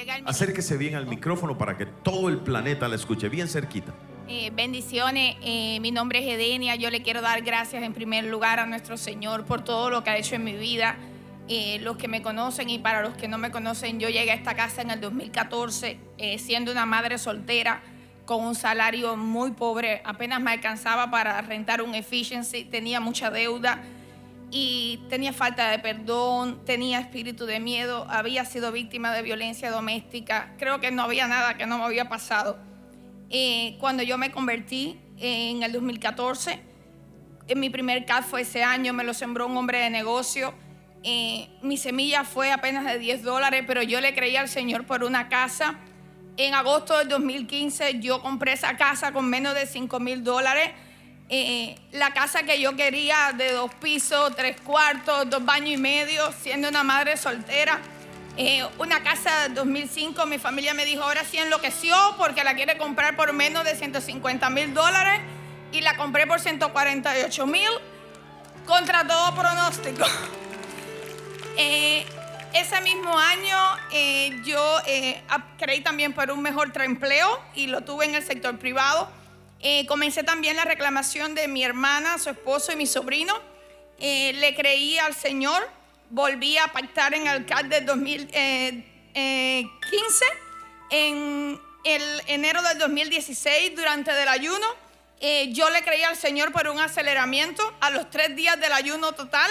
[0.00, 3.92] Al Acérquese bien al micrófono para que todo el planeta la escuche bien cerquita.
[4.28, 6.76] Eh, bendiciones, eh, mi nombre es Edenia.
[6.76, 10.10] Yo le quiero dar gracias en primer lugar a nuestro Señor por todo lo que
[10.10, 10.96] ha hecho en mi vida.
[11.48, 14.34] Eh, los que me conocen y para los que no me conocen, yo llegué a
[14.34, 17.82] esta casa en el 2014 eh, siendo una madre soltera
[18.24, 23.82] con un salario muy pobre, apenas me alcanzaba para rentar un efficiency, tenía mucha deuda
[24.54, 30.52] y tenía falta de perdón, tenía espíritu de miedo, había sido víctima de violencia doméstica,
[30.58, 32.58] creo que no había nada que no me había pasado.
[33.30, 36.60] Eh, cuando yo me convertí en el 2014,
[37.48, 40.52] en mi primer CAD fue ese año, me lo sembró un hombre de negocio.
[41.02, 45.02] Eh, mi semilla fue apenas de 10 dólares, pero yo le creí al Señor por
[45.02, 45.78] una casa.
[46.36, 50.72] En agosto del 2015 yo compré esa casa con menos de 5 mil dólares.
[51.28, 56.32] Eh, la casa que yo quería de dos pisos, tres cuartos, dos baños y medio,
[56.42, 57.80] siendo una madre soltera.
[58.36, 62.78] Eh, una casa de 2005, mi familia me dijo, ahora sí enloqueció porque la quiere
[62.78, 65.20] comprar por menos de 150 mil dólares
[65.70, 67.70] y la compré por 148 mil
[68.66, 70.04] contra todo pronóstico.
[71.58, 72.06] Eh,
[72.54, 73.58] ese mismo año
[73.92, 75.22] eh, yo eh,
[75.58, 79.10] creí también por un mejor empleo y lo tuve en el sector privado.
[79.64, 83.32] Eh, comencé también la reclamación de mi hermana, su esposo y mi sobrino.
[84.00, 85.70] Eh, le creí al Señor,
[86.10, 90.24] volví a pactar en el CAD del 2015.
[90.90, 94.66] En el enero del 2016, durante el ayuno,
[95.20, 97.62] eh, yo le creí al Señor por un aceleramiento.
[97.80, 99.48] A los tres días del ayuno total,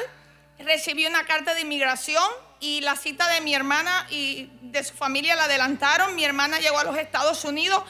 [0.59, 5.38] recibí una carta de inmigración y la cita de mi hermana y de su familia
[5.38, 6.16] la adelantaron.
[6.16, 7.82] Mi hermana llegó a los Estados Unidos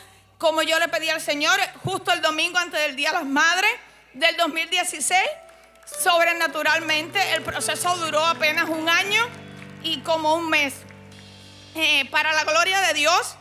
[0.41, 3.69] como yo le pedí al Señor justo el domingo antes del Día de las Madres
[4.13, 5.21] del 2016.
[6.01, 9.23] Sobrenaturalmente, el proceso duró apenas un año
[9.83, 10.73] y como un mes.
[11.75, 13.35] Eh, para la gloria de Dios,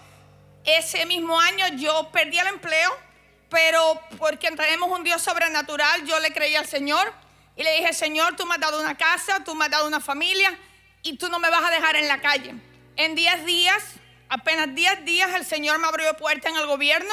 [0.65, 2.95] ese mismo año yo perdí el empleo,
[3.49, 7.11] pero porque tenemos un Dios sobrenatural, yo le creí al Señor
[7.57, 10.01] y le dije, Señor, tú me has dado una casa, tú me has dado una
[10.01, 10.55] familia
[11.03, 12.55] y tú no me vas a dejar en la calle.
[12.97, 13.83] En 10 días,
[14.31, 17.13] apenas 10 días, el Señor me abrió puerta en el gobierno,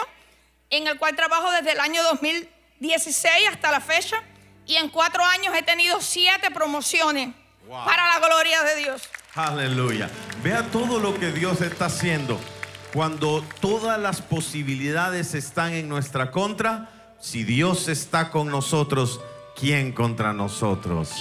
[0.69, 4.21] en el cual trabajo desde el año 2016 hasta la fecha
[4.65, 7.33] y en cuatro años he tenido siete promociones
[7.67, 7.83] Wow.
[7.83, 9.09] para la gloria de Dios.
[9.35, 10.09] Aleluya.
[10.41, 12.39] Vea todo lo que Dios está haciendo.
[12.93, 16.89] Cuando todas las posibilidades están en nuestra contra,
[17.19, 19.19] si Dios está con nosotros,
[19.59, 21.11] ¿quién contra nosotros?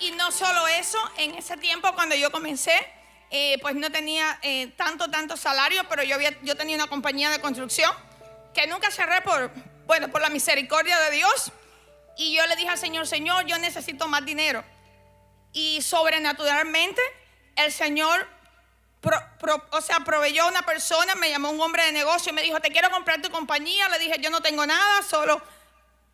[0.00, 2.74] Y no solo eso, en ese tiempo cuando yo comencé,
[3.30, 7.30] eh, pues no tenía eh, tanto, tanto salario, pero yo, había, yo tenía una compañía
[7.30, 7.90] de construcción
[8.54, 9.50] que nunca cerré por,
[9.86, 11.52] bueno, por la misericordia de Dios.
[12.16, 14.64] Y yo le dije al Señor, Señor, yo necesito más dinero.
[15.52, 17.00] Y sobrenaturalmente
[17.56, 18.28] el Señor,
[19.00, 22.60] pro- o sea, proveyó una persona, me llamó un hombre de negocio y me dijo,
[22.60, 23.88] te quiero comprar tu compañía.
[23.88, 25.42] Le dije, yo no tengo nada, solo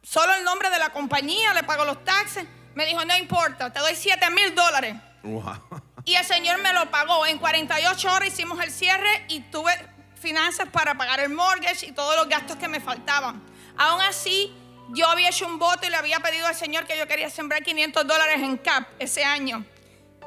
[0.03, 2.47] solo el nombre de la compañía, le pago los taxes.
[2.75, 4.95] Me dijo, no importa, te doy 7 mil dólares.
[5.23, 5.83] Wow.
[6.05, 7.27] Y el Señor me lo pagó.
[7.27, 9.73] En 48 horas hicimos el cierre y tuve
[10.21, 13.43] finanzas para pagar el mortgage y todos los gastos que me faltaban.
[13.77, 14.53] Aún así,
[14.91, 17.63] yo había hecho un voto y le había pedido al Señor que yo quería sembrar
[17.63, 19.65] 500 dólares en CAP ese año.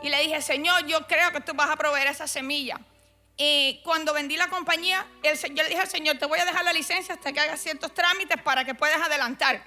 [0.02, 2.80] Y le dije, Señor, yo creo que tú vas a proveer esa semilla.
[3.38, 6.64] Eh, cuando vendí la compañía, el, yo le dije al Señor, te voy a dejar
[6.64, 9.64] la licencia hasta que hagas ciertos trámites para que puedas adelantar.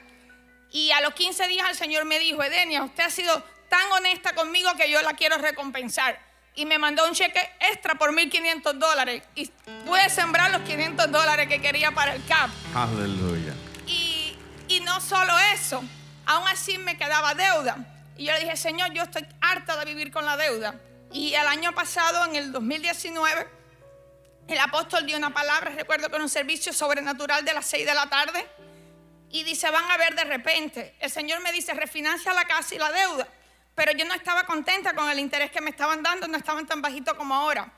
[0.70, 4.34] Y a los 15 días el Señor me dijo, Edenia, usted ha sido tan honesta
[4.34, 6.18] conmigo que yo la quiero recompensar.
[6.54, 9.22] Y me mandó un cheque extra por 1.500 dólares.
[9.34, 9.46] Y
[9.84, 12.50] pude sembrar los 500 dólares que quería para el CAP.
[12.74, 13.54] Aleluya.
[13.86, 14.36] Y,
[14.68, 15.84] y no solo eso,
[16.24, 17.76] aún así me quedaba deuda.
[18.16, 20.74] Y yo le dije, Señor, yo estoy harta de vivir con la deuda.
[21.12, 23.46] Y el año pasado, en el 2019,
[24.48, 27.94] el apóstol dio una palabra, recuerdo que era un servicio sobrenatural de las 6 de
[27.94, 28.46] la tarde.
[29.30, 30.94] Y dice, van a ver de repente.
[31.00, 33.28] El Señor me dice, refinancia la casa y la deuda.
[33.76, 36.82] Pero yo no estaba contenta con el interés que me estaban dando, no estaban tan
[36.82, 37.70] bajitos como ahora.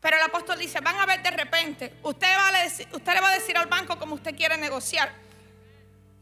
[0.00, 1.94] Pero el apóstol dice, van a ver de repente.
[2.02, 5.12] Usted, va a decir- usted le va a decir al banco como usted quiere negociar.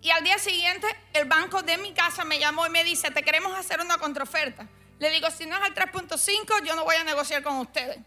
[0.03, 3.22] Y al día siguiente, el banco de mi casa me llamó y me dice, te
[3.22, 4.66] queremos hacer una contraoferta.
[4.99, 7.99] Le digo, si no es al 3.5, yo no voy a negociar con ustedes.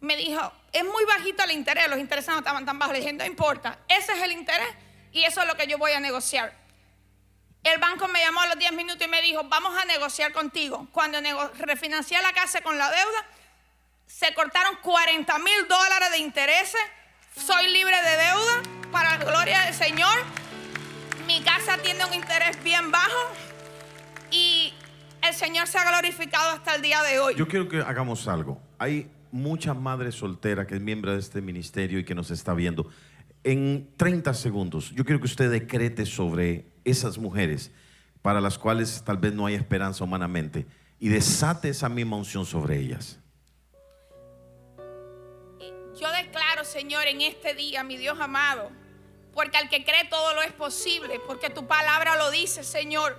[0.00, 2.94] Me dijo, es muy bajito el interés, los intereses no estaban tan bajos.
[2.94, 4.68] Le dije, no importa, ese es el interés
[5.10, 6.61] y eso es lo que yo voy a negociar.
[7.62, 10.88] El banco me llamó a los 10 minutos y me dijo, vamos a negociar contigo.
[10.90, 11.18] Cuando
[11.58, 13.26] refinancié la casa con la deuda,
[14.06, 16.80] se cortaron 40 mil dólares de intereses.
[17.36, 20.18] Soy libre de deuda para la gloria del Señor.
[21.26, 23.32] Mi casa tiene un interés bien bajo.
[24.32, 27.36] el Señor se ha glorificado hasta el día de hoy.
[27.36, 28.60] Yo quiero que hagamos algo.
[28.78, 32.90] Hay muchas madres solteras que es miembro de este ministerio y que nos está viendo.
[33.44, 37.70] En 30 segundos, yo quiero que usted decrete sobre esas mujeres
[38.22, 40.66] para las cuales tal vez no hay esperanza humanamente
[41.00, 43.18] y desate esa misma unción sobre ellas.
[45.98, 48.70] Yo declaro, Señor, en este día, mi Dios amado,
[49.34, 53.18] porque al que cree todo lo es posible, porque tu palabra lo dice, Señor,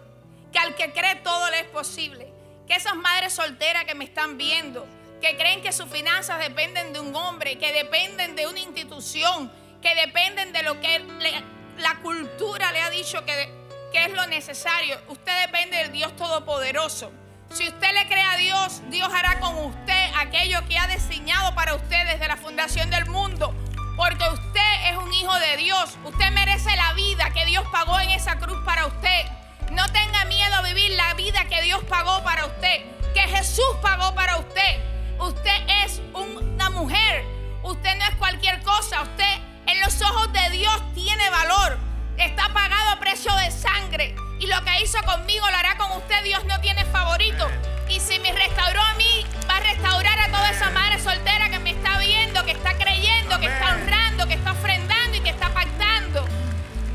[0.51, 2.31] que al que cree todo le es posible.
[2.67, 4.85] Que esas madres solteras que me están viendo,
[5.21, 9.51] que creen que sus finanzas dependen de un hombre, que dependen de una institución,
[9.81, 11.43] que dependen de lo que le-
[11.77, 13.63] la cultura le ha dicho que,
[13.93, 14.99] es lo necesario.
[15.07, 17.11] Usted depende del Dios Todopoderoso.
[17.51, 21.75] Si usted le cree a Dios, Dios hará con usted aquello que ha diseñado para
[21.75, 23.53] usted desde la fundación del mundo.
[23.95, 25.97] Porque usted es un hijo de Dios.
[26.03, 29.25] Usted merece la vida que Dios pagó en esa cruz para usted.
[29.71, 32.81] No tenga miedo a vivir la vida que Dios pagó para usted.
[33.13, 34.79] Que Jesús pagó para usted.
[35.19, 37.23] Usted es una mujer.
[37.61, 39.03] Usted no es cualquier cosa.
[39.03, 41.77] Usted en los ojos de Dios tiene valor.
[42.17, 44.15] Está pagado a precio de sangre.
[44.39, 46.23] Y lo que hizo conmigo lo hará con usted.
[46.23, 47.49] Dios no tiene favorito.
[47.89, 51.59] Y si me restauró a mí, va a restaurar a toda esa madre soltera que
[51.59, 55.49] me está viendo, que está creyendo, que está honrando, que está ofrendando y que está
[55.53, 56.25] pactando.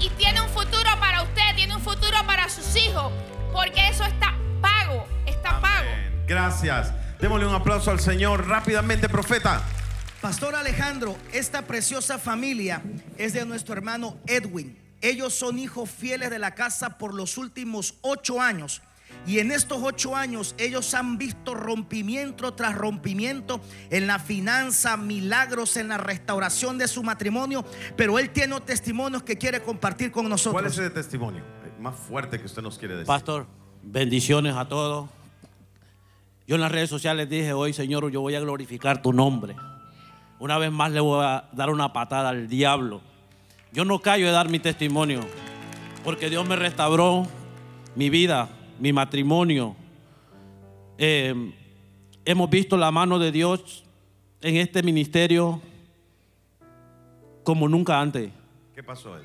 [0.01, 3.13] Y tiene un futuro para usted, tiene un futuro para sus hijos.
[3.53, 5.07] Porque eso está pago.
[5.27, 5.89] Está pago.
[5.91, 6.25] Amén.
[6.27, 6.93] Gracias.
[7.19, 9.63] Démosle un aplauso al Señor rápidamente, profeta.
[10.21, 12.83] Pastor Alejandro, esta preciosa familia
[13.17, 14.77] es de nuestro hermano Edwin.
[15.01, 18.83] Ellos son hijos fieles de la casa por los últimos ocho años.
[19.29, 23.61] Y en estos ocho años ellos han visto rompimiento tras rompimiento
[23.91, 27.65] en la finanza, milagros en la restauración de su matrimonio.
[27.97, 30.53] Pero él tiene testimonios que quiere compartir con nosotros.
[30.61, 31.45] ¿Cuál es ese testimonio
[31.79, 33.07] más fuerte que usted nos quiere decir?
[33.07, 33.47] Pastor,
[33.85, 35.09] bendiciones a todos.
[36.49, 39.55] Yo en las redes sociales dije, hoy Señor, yo voy a glorificar tu nombre.
[40.39, 43.01] Una vez más le voy a dar una patada al diablo.
[43.73, 45.21] Yo no callo de dar mi testimonio,
[46.05, 47.27] porque Dios me restauró
[47.95, 49.75] mi vida, mi matrimonio.
[50.97, 51.53] Eh,
[52.25, 53.85] hemos visto la mano de Dios
[54.41, 55.61] en este ministerio
[57.43, 58.31] como nunca antes.
[58.75, 59.25] ¿Qué pasó él?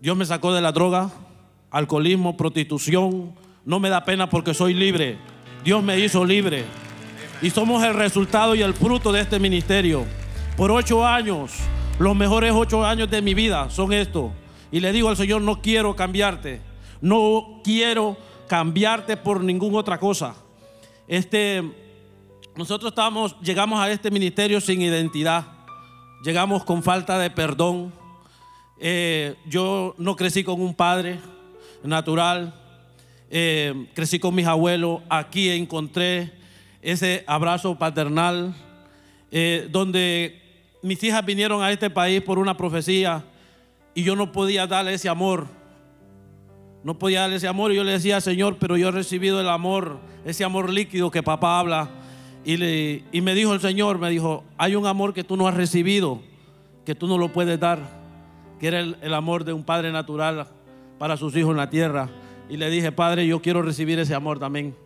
[0.00, 1.10] Dios me sacó de la droga,
[1.70, 3.34] alcoholismo, prostitución.
[3.64, 5.16] No me da pena porque soy libre.
[5.64, 6.64] Dios me hizo libre.
[7.42, 10.04] Y somos el resultado y el fruto de este ministerio.
[10.56, 11.52] Por ocho años,
[11.98, 14.32] los mejores ocho años de mi vida son estos.
[14.70, 16.60] Y le digo al Señor, no quiero cambiarte.
[17.00, 18.16] No quiero
[18.48, 20.34] cambiarte por ninguna otra cosa.
[21.06, 21.62] Este,
[22.56, 22.94] nosotros
[23.42, 25.46] llegamos a este ministerio sin identidad.
[26.24, 27.92] Llegamos con falta de perdón.
[28.78, 31.18] Eh, yo no crecí con un padre
[31.82, 32.54] natural.
[33.28, 35.02] Eh, crecí con mis abuelos.
[35.10, 36.43] Aquí encontré
[36.84, 38.54] ese abrazo paternal.
[39.36, 40.40] eh, donde
[40.82, 43.24] mis hijas vinieron a este país por una profecía
[43.94, 45.46] y yo no podía darle ese amor.
[46.84, 47.72] No podía darle ese amor.
[47.72, 51.22] Y yo le decía, Señor, pero yo he recibido el amor, ese amor líquido que
[51.22, 51.88] papá habla.
[52.44, 55.48] Y, le- y me dijo el Señor, me dijo, hay un amor que tú no
[55.48, 56.20] has recibido,
[56.84, 57.78] que tú no lo puedes dar,
[58.60, 60.46] que era el, el amor de un padre natural
[60.98, 62.08] para sus hijos en la tierra.
[62.50, 64.76] Y le dije, Padre, yo quiero recibir ese amor también,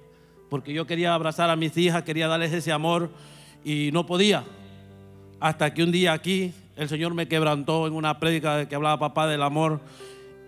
[0.49, 3.11] porque yo quería abrazar a mis hijas, quería darles ese amor
[3.65, 4.45] y no podía.
[5.41, 9.27] Hasta que un día aquí el Señor me quebrantó en una prédica que hablaba papá
[9.27, 9.81] del amor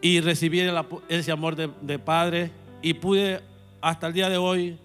[0.00, 0.62] y recibí
[1.08, 2.50] ese amor de, padre
[2.82, 3.40] y pude
[3.80, 4.78] hasta el día de hoy,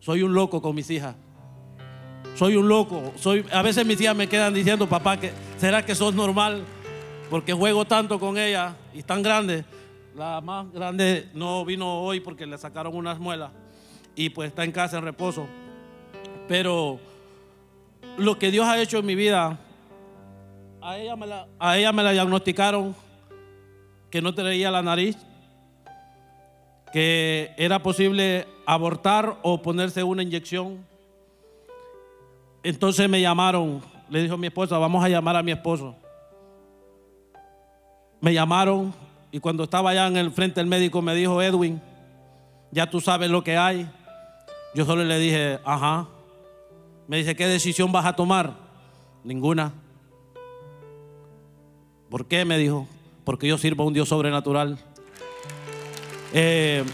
[0.00, 1.14] soy un loco con mis hijas.
[2.34, 3.12] Soy un loco.
[3.16, 6.62] Soy, a veces mis hijas me quedan diciendo, papá, que, ¿será que sos normal?
[7.28, 9.64] Porque juego tanto con ella y tan grande.
[10.16, 13.50] La más grande no vino hoy porque le sacaron unas muelas
[14.20, 15.46] y pues está en casa en reposo.
[16.46, 17.00] Pero
[18.18, 19.58] lo que Dios ha hecho en mi vida,
[20.82, 22.94] a ella me la, a ella me la diagnosticaron
[24.10, 25.16] que no traía la nariz,
[26.92, 30.84] que era posible abortar o ponerse una inyección.
[32.62, 35.96] Entonces me llamaron, le dijo mi esposa, vamos a llamar a mi esposo.
[38.20, 38.92] Me llamaron
[39.32, 41.80] y cuando estaba allá en el frente del médico me dijo, Edwin,
[42.70, 43.88] ya tú sabes lo que hay.
[44.74, 46.08] Yo solo le dije, ajá.
[47.08, 48.54] Me dice, ¿qué decisión vas a tomar?
[49.24, 49.72] Ninguna.
[52.08, 52.44] ¿Por qué?
[52.44, 52.86] Me dijo,
[53.24, 54.78] porque yo sirvo a un Dios sobrenatural.
[56.32, 56.84] Eh,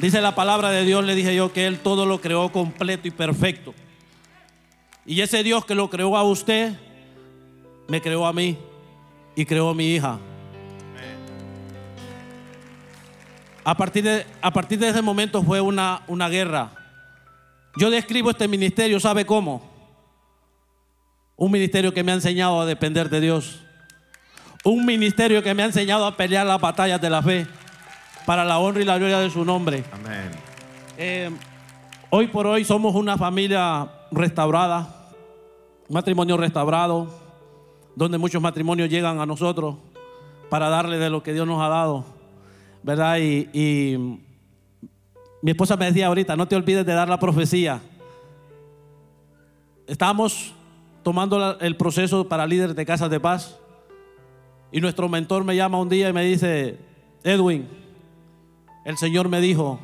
[0.00, 3.10] dice la palabra de Dios, le dije yo, que Él todo lo creó completo y
[3.10, 3.74] perfecto.
[5.06, 6.74] Y ese Dios que lo creó a usted,
[7.88, 8.58] me creó a mí
[9.34, 10.18] y creó a mi hija.
[13.64, 16.77] A partir de, a partir de ese momento fue una, una guerra.
[17.76, 19.62] Yo describo este ministerio, ¿sabe cómo?
[21.36, 23.60] Un ministerio que me ha enseñado a depender de Dios.
[24.64, 27.46] Un ministerio que me ha enseñado a pelear las batallas de la fe
[28.26, 29.84] para la honra y la gloria de su nombre.
[29.92, 30.30] Amén.
[30.96, 31.30] Eh,
[32.10, 35.12] hoy por hoy somos una familia restaurada,
[35.88, 37.08] matrimonio restaurado,
[37.94, 39.76] donde muchos matrimonios llegan a nosotros
[40.50, 42.04] para darle de lo que Dios nos ha dado,
[42.82, 43.18] ¿verdad?
[43.18, 44.20] Y, y
[45.42, 47.80] mi esposa me decía ahorita, no te olvides de dar la profecía.
[49.86, 50.52] Estamos
[51.02, 53.58] tomando el proceso para líderes de casas de paz
[54.70, 56.78] y nuestro mentor me llama un día y me dice,
[57.22, 57.68] Edwin,
[58.84, 59.78] el Señor me dijo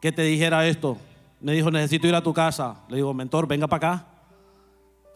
[0.00, 0.98] que te dijera esto.
[1.40, 2.82] Me dijo, necesito ir a tu casa.
[2.88, 4.06] Le digo, mentor, venga para acá.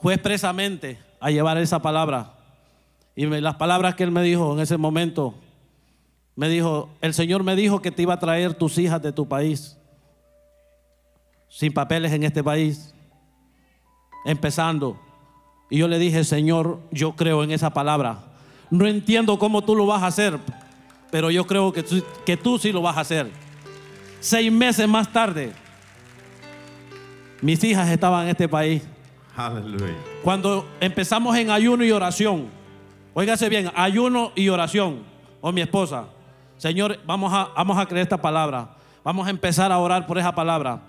[0.01, 2.35] Fue expresamente a llevar esa palabra.
[3.15, 5.35] Y las palabras que él me dijo en ese momento,
[6.35, 9.29] me dijo, el Señor me dijo que te iba a traer tus hijas de tu
[9.29, 9.79] país,
[11.49, 12.95] sin papeles en este país,
[14.25, 14.99] empezando.
[15.69, 18.19] Y yo le dije, Señor, yo creo en esa palabra.
[18.71, 20.39] No entiendo cómo tú lo vas a hacer,
[21.11, 23.31] pero yo creo que tú, que tú sí lo vas a hacer.
[24.21, 25.53] Seis meses más tarde,
[27.43, 28.83] mis hijas estaban en este país.
[29.37, 29.97] Aleluya.
[30.23, 32.49] Cuando empezamos en ayuno y oración,
[33.13, 35.03] óigase bien, ayuno y oración,
[35.41, 36.07] o mi esposa,
[36.63, 40.33] Señor, vamos a, vamos a creer esta palabra, vamos a empezar a orar por esa
[40.33, 40.81] palabra.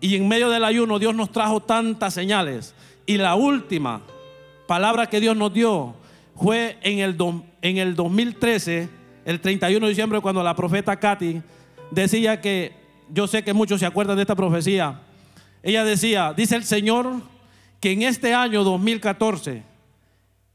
[0.00, 2.72] Y en medio del ayuno Dios nos trajo tantas señales.
[3.04, 4.02] Y la última
[4.68, 5.96] palabra que Dios nos dio
[6.36, 7.16] fue en el,
[7.62, 8.88] en el 2013,
[9.24, 11.42] el 31 de diciembre, cuando la profeta Katy
[11.90, 12.72] decía que,
[13.10, 15.00] yo sé que muchos se acuerdan de esta profecía,
[15.64, 17.22] ella decía, dice el Señor
[17.80, 19.64] que en este año 2014,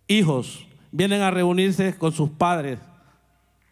[0.08, 2.80] hijos vienen a reunirse con sus padres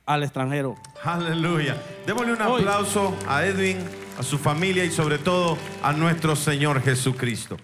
[0.05, 0.75] al extranjero.
[1.03, 1.81] Aleluya.
[2.05, 2.61] Démosle un Hoy.
[2.61, 3.77] aplauso a Edwin,
[4.17, 7.57] a su familia y sobre todo a nuestro Señor Jesucristo.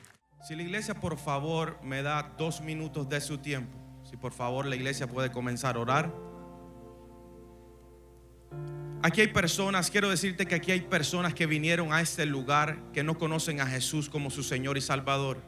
[0.43, 4.65] Si la iglesia por favor me da dos minutos de su tiempo, si por favor
[4.65, 6.13] la iglesia puede comenzar a orar.
[9.03, 13.03] Aquí hay personas, quiero decirte que aquí hay personas que vinieron a este lugar que
[13.03, 15.41] no conocen a Jesús como su Señor y Salvador.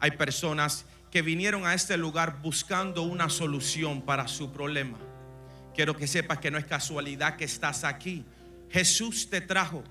[0.00, 4.98] Hay personas que vinieron a este lugar buscando una solución para su problema.
[5.74, 8.24] Quiero que sepas que no es casualidad que estás aquí.
[8.70, 9.82] Jesús te trajo.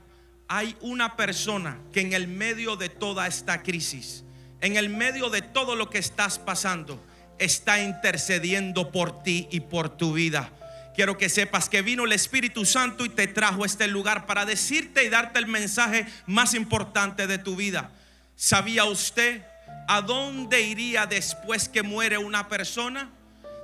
[0.47, 4.23] Hay una persona que en el medio de toda esta crisis,
[4.61, 7.03] en el medio de todo lo que estás pasando,
[7.37, 10.51] está intercediendo por ti y por tu vida.
[10.95, 14.45] Quiero que sepas que vino el Espíritu Santo y te trajo a este lugar para
[14.45, 17.89] decirte y darte el mensaje más importante de tu vida.
[18.35, 19.41] ¿Sabía usted
[19.87, 23.09] a dónde iría después que muere una persona?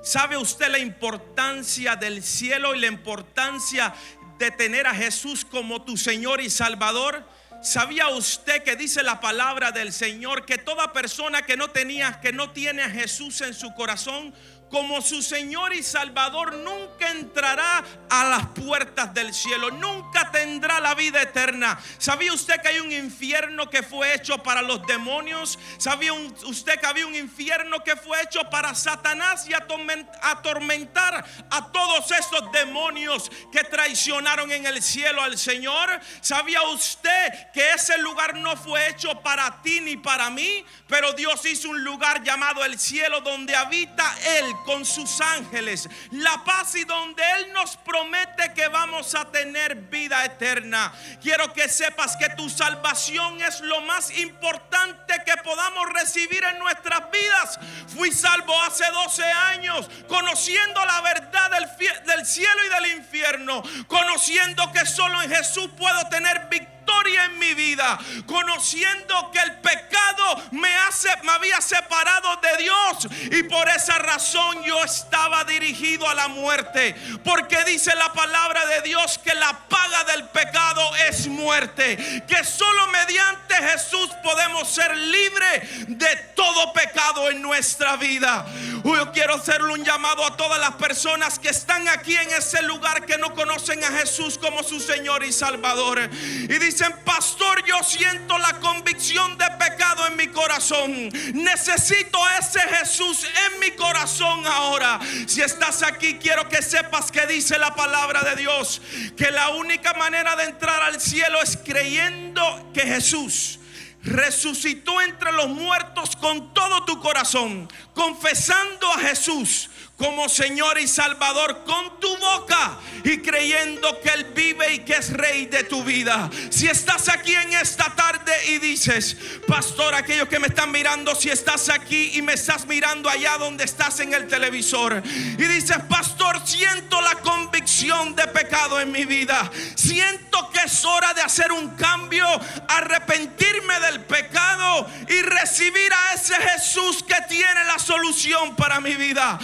[0.02, 3.94] ¿Sabe usted la importancia del cielo y la importancia
[4.38, 7.22] de tener a Jesús como tu Señor y Salvador?
[7.62, 12.32] ¿Sabía usted que dice la palabra del Señor que toda persona que no tenía, que
[12.32, 14.34] no tiene a Jesús en su corazón
[14.70, 20.94] como su Señor y Salvador nunca entrará a las puertas del cielo, nunca tendrá la
[20.94, 21.78] vida eterna.
[21.98, 25.58] ¿Sabía usted que hay un infierno que fue hecho para los demonios?
[25.78, 31.72] ¿Sabía usted que había un infierno que fue hecho para Satanás y atormen- atormentar a
[31.72, 36.00] todos esos demonios que traicionaron en el cielo al Señor?
[36.20, 40.64] ¿Sabía usted que ese lugar no fue hecho para ti ni para mí?
[40.86, 46.42] Pero Dios hizo un lugar llamado el cielo donde habita Él con sus ángeles, la
[46.44, 50.92] paz y donde Él nos promete que vamos a tener vida eterna.
[51.22, 57.10] Quiero que sepas que tu salvación es lo más importante que podamos recibir en nuestras
[57.10, 57.58] vidas.
[57.94, 64.70] Fui salvo hace 12 años, conociendo la verdad del, del cielo y del infierno, conociendo
[64.72, 66.79] que solo en Jesús puedo tener victoria
[67.24, 73.42] en mi vida, conociendo que el pecado me, hace, me había separado de Dios y
[73.44, 79.18] por esa razón yo estaba dirigido a la muerte, porque dice la palabra de Dios
[79.18, 86.16] que la paga del pecado es muerte, que solo mediante Jesús podemos ser libres de
[86.34, 88.46] todo pecado en nuestra vida.
[88.84, 93.06] Yo quiero hacerle un llamado a todas las personas que están aquí en ese lugar
[93.06, 96.10] que no conocen a Jesús como su Señor y Salvador.
[96.10, 101.10] Y dicen, pastor, yo siento la convicción de pecado en mi corazón.
[101.34, 104.98] Necesito ese Jesús en mi corazón ahora.
[105.26, 108.80] Si estás aquí, quiero que sepas que dice la palabra de Dios,
[109.16, 113.58] que la única manera de entrar al cielo es creyendo que Jesús
[114.02, 119.68] resucitó entre los muertos con todo tu corazón, confesando a Jesús
[120.00, 125.12] como Señor y Salvador con tu boca y creyendo que Él vive y que es
[125.12, 126.30] rey de tu vida.
[126.48, 129.14] Si estás aquí en esta tarde y dices,
[129.46, 133.64] pastor, aquellos que me están mirando, si estás aquí y me estás mirando allá donde
[133.64, 139.50] estás en el televisor y dices, pastor, siento la convicción de pecado en mi vida.
[139.74, 142.26] Siento que es hora de hacer un cambio,
[142.68, 149.38] arrepentirme del pecado y recibir a ese Jesús que tiene la solución para mi vida.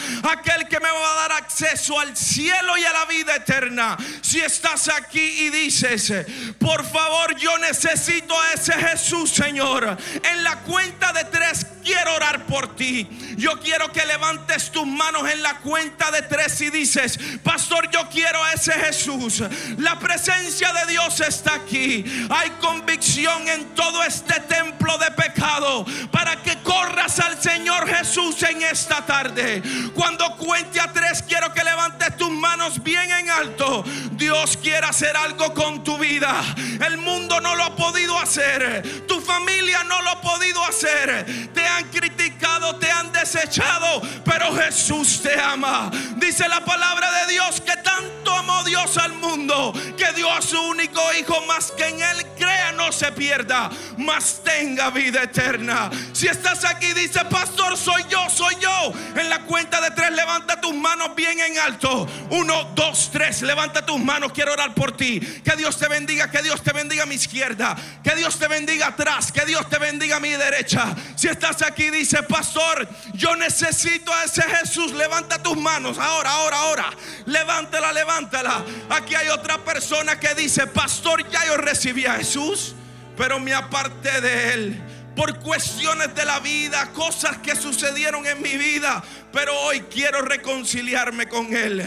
[0.46, 3.96] Aquel que me va a dar acceso al cielo y a la vida eterna.
[4.20, 6.12] Si estás aquí y dices,
[6.60, 9.96] por favor, yo necesito a ese Jesús, Señor.
[10.22, 13.08] En la cuenta de tres quiero orar por ti.
[13.36, 18.08] Yo quiero que levantes tus manos en la cuenta de tres y dices, pastor, yo
[18.08, 19.42] quiero a ese Jesús.
[19.78, 22.04] La presencia de Dios está aquí.
[22.30, 28.62] Hay convicción en todo este templo de pecado para que corras al Señor Jesús en
[28.62, 29.62] esta tarde.
[29.94, 33.84] Cuando cuente a tres, quiero que levantes tus manos bien en alto.
[34.12, 36.42] Dios quiere hacer algo con tu vida.
[36.86, 39.06] El mundo no lo ha podido hacer.
[39.06, 41.50] Tu familia no lo ha podido hacer.
[41.52, 45.90] Te han criticado, te han desechado, pero Jesús te ama.
[46.16, 50.60] Dice la palabra de Dios que tanto amó Dios al mundo que dio a su
[50.60, 55.90] único hijo más que en él crea no se pierda, más tenga vida eterna.
[56.12, 60.60] Si estás aquí dice, "Pastor, soy yo, soy yo." En la cuenta de tres levanta
[60.60, 62.06] tus manos bien en alto.
[62.30, 64.32] Uno, dos, tres, levanta tus manos.
[64.32, 65.20] Quiero orar por ti.
[65.20, 68.88] Que Dios te bendiga, que Dios te bendiga a mi izquierda, que Dios te bendiga
[68.88, 70.94] atrás, que Dios te bendiga a mi derecha.
[71.16, 75.98] Si estás aquí dice, "Pastor, yo necesito a ese Jesús." Levanta tus manos.
[75.98, 76.90] Ahora, ahora, ahora.
[77.26, 78.64] Levántala, levántala.
[78.90, 82.74] Aquí hay otra persona que dice, "Pastor, ya yo recibí a Jesús,
[83.16, 84.82] pero me aparté de él."
[85.16, 89.02] por cuestiones de la vida, cosas que sucedieron en mi vida,
[89.32, 91.82] pero hoy quiero reconciliarme con Él.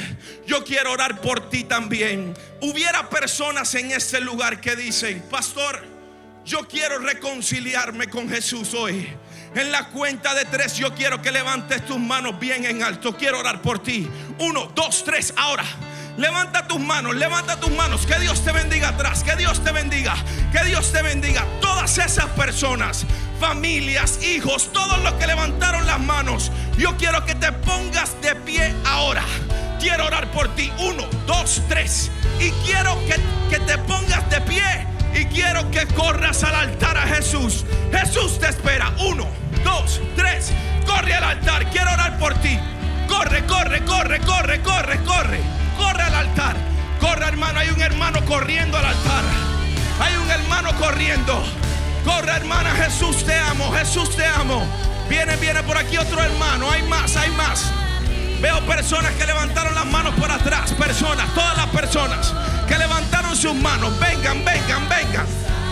[0.48, 2.34] Yo quiero orar por ti también.
[2.60, 5.80] Hubiera personas en este lugar que dicen, pastor,
[6.44, 9.08] yo quiero reconciliarme con Jesús hoy.
[9.56, 13.16] En la cuenta de tres yo quiero que levantes tus manos bien en alto.
[13.18, 14.08] Quiero orar por ti.
[14.38, 15.64] Uno, dos, tres, ahora.
[16.18, 18.06] Levanta tus manos, levanta tus manos.
[18.06, 20.16] Que Dios te bendiga atrás, que Dios te bendiga,
[20.52, 21.46] que Dios te bendiga.
[21.62, 23.06] Todas esas personas,
[23.40, 28.76] familias, hijos, todos los que levantaron las manos, yo quiero que te pongas de pie
[28.86, 29.24] ahora.
[29.80, 30.72] Quiero orar por ti.
[30.80, 32.12] Uno, dos, tres.
[32.40, 33.16] Y quiero que,
[33.50, 34.99] que te pongas de pie.
[35.14, 37.66] Y quiero que corras al altar a Jesús.
[37.92, 38.94] Jesús te espera.
[39.00, 39.28] Uno,
[39.64, 40.52] dos, tres.
[40.86, 41.70] Corre al altar.
[41.72, 42.60] Quiero orar por ti.
[43.08, 45.40] Corre, corre, corre, corre, corre, corre.
[45.78, 46.56] Corre al altar.
[47.00, 47.60] Corre, hermano.
[47.60, 49.24] Hay un hermano corriendo al altar.
[50.00, 51.44] Hay un hermano corriendo.
[52.06, 52.72] Corre, hermana.
[52.76, 53.72] Jesús te amo.
[53.74, 54.66] Jesús te amo.
[55.10, 56.70] Viene, viene por aquí otro hermano.
[56.70, 57.72] Hay más, hay más.
[58.42, 60.72] Veo personas que levantaron las manos por atrás.
[60.72, 62.34] Personas, todas las personas
[62.68, 63.92] que levantaron sus manos.
[64.00, 65.26] Vengan, vengan, vengan.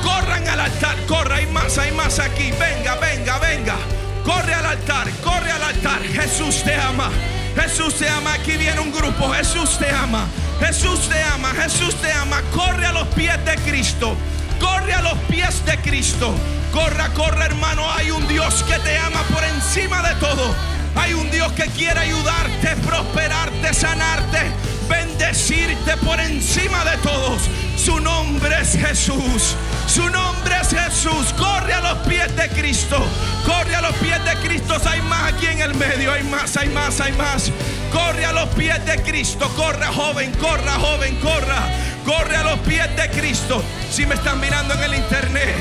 [0.03, 0.97] Corran al altar.
[1.07, 2.51] Corre, hay más, hay más aquí.
[2.59, 3.76] Venga, venga, venga.
[4.24, 6.01] Corre al altar, corre al altar.
[6.03, 7.09] Jesús te ama.
[7.55, 8.34] Jesús te ama.
[8.34, 9.32] Aquí viene un grupo.
[9.34, 10.26] Jesús te ama.
[10.59, 11.53] Jesús te ama.
[11.53, 12.41] Jesús te ama.
[12.53, 14.18] Corre a los pies de Cristo.
[14.59, 16.36] Corre a los pies de Cristo.
[16.74, 17.89] Corra, corre, hermano.
[17.93, 20.53] Hay un Dios que te ama por encima de todo.
[20.98, 24.52] Hay un Dios que quiere ayudarte, prosperarte, sanarte,
[24.89, 27.41] bendecirte por encima de todos.
[27.78, 29.56] Su nombre es Jesús.
[29.88, 31.34] Su nombre es Jesús.
[31.38, 32.98] Corre a los pies de Cristo.
[33.45, 34.76] Corre a los pies de Cristo.
[34.86, 36.12] Hay más aquí en el medio.
[36.12, 37.52] Hay más, hay más, hay más.
[37.91, 39.48] Corre a los pies de Cristo.
[39.56, 41.70] Corra, joven, corra, joven, corra.
[42.04, 43.64] Corre a los pies de Cristo.
[43.91, 45.56] Si me están mirando en el internet,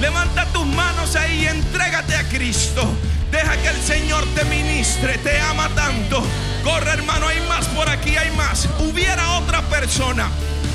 [0.00, 2.96] levanta tus manos ahí y entrégate a Cristo.
[3.30, 6.22] Deja que el Señor te ministre, te ama tanto.
[6.62, 8.68] Corre hermano, hay más por aquí, hay más.
[8.78, 10.28] Hubiera otra persona,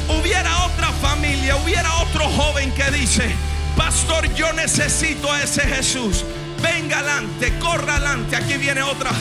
[0.08, 3.30] hubiera otra familia, hubiera otro joven que dice,
[3.76, 6.26] pastor, yo necesito a ese Jesús.
[6.62, 8.36] Venga adelante, corra adelante.
[8.36, 9.12] Aquí viene otra.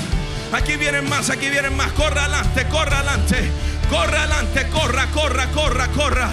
[0.53, 1.93] Aquí vienen más, aquí vienen más.
[1.93, 3.51] Corra adelante, corra adelante.
[3.89, 6.31] Corra adelante, corra, corra, corra, corra.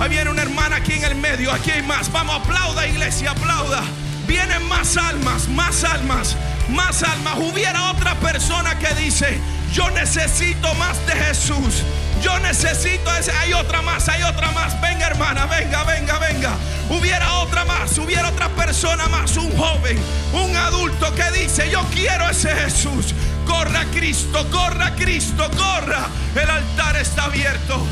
[0.00, 1.52] Ahí viene una hermana aquí en el medio.
[1.52, 2.10] Aquí hay más.
[2.10, 3.82] Vamos, aplauda, iglesia, aplauda.
[4.28, 6.36] Vienen más almas, más almas,
[6.68, 7.38] más almas.
[7.38, 9.40] Hubiera otra persona que dice,
[9.72, 11.82] yo necesito más de Jesús.
[12.22, 13.32] Yo necesito ese.
[13.32, 14.78] Hay otra más, hay otra más.
[14.82, 16.50] Venga hermana, venga, venga, venga.
[16.90, 19.98] Hubiera otra más, hubiera otra persona más, un joven,
[20.32, 23.14] un adulto que dice, yo quiero ese Jesús.
[23.46, 26.06] Corra Cristo, corra Cristo, corra.
[26.34, 27.86] El altar está abierto.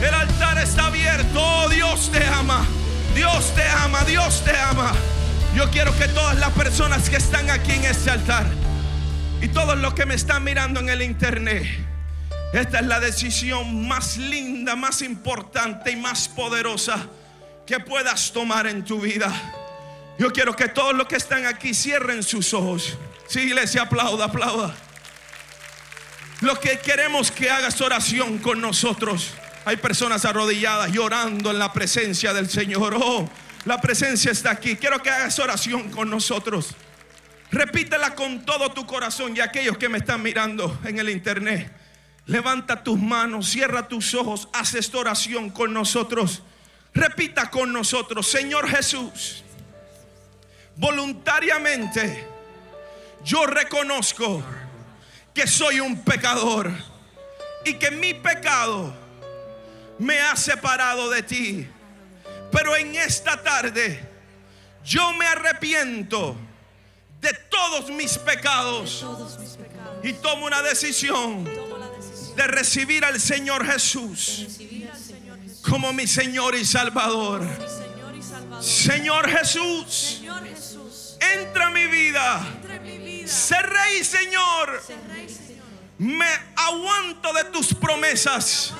[0.00, 1.40] El altar está abierto.
[1.40, 2.66] Oh, Dios te ama.
[3.14, 4.92] Dios te ama, Dios te ama.
[5.54, 8.46] Yo quiero que todas las personas que están aquí en este altar
[9.40, 11.66] y todos los que me están mirando en el internet,
[12.52, 17.06] Esta es la decisión más linda, más importante y más poderosa
[17.66, 19.30] que puedas tomar en tu vida.
[20.18, 22.96] Yo quiero que todos los que están aquí cierren sus ojos.
[23.26, 24.74] Sí, iglesia, aplauda, aplauda.
[26.40, 29.34] Lo que queremos que hagas oración con nosotros.
[29.64, 32.96] Hay personas arrodilladas llorando en la presencia del Señor.
[32.98, 33.28] Oh,
[33.68, 34.76] la presencia está aquí.
[34.76, 36.74] Quiero que hagas oración con nosotros.
[37.50, 41.70] Repítela con todo tu corazón y aquellos que me están mirando en el internet.
[42.24, 46.42] Levanta tus manos, cierra tus ojos, haz esta oración con nosotros.
[46.94, 49.44] Repita con nosotros, Señor Jesús,
[50.76, 52.26] voluntariamente
[53.22, 54.42] yo reconozco
[55.34, 56.72] que soy un pecador
[57.66, 58.94] y que mi pecado
[59.98, 61.68] me ha separado de ti.
[62.50, 64.00] Pero en esta tarde
[64.84, 66.36] yo me arrepiento
[67.20, 69.04] de todos mis pecados
[70.02, 71.44] y tomo una decisión
[72.36, 74.46] de recibir al Señor Jesús
[75.62, 77.46] como mi Señor y Salvador.
[78.60, 80.22] Señor Jesús,
[81.20, 82.46] entra a mi vida.
[83.26, 84.82] Sé rey, Señor.
[85.98, 88.72] Me aguanto de tus promesas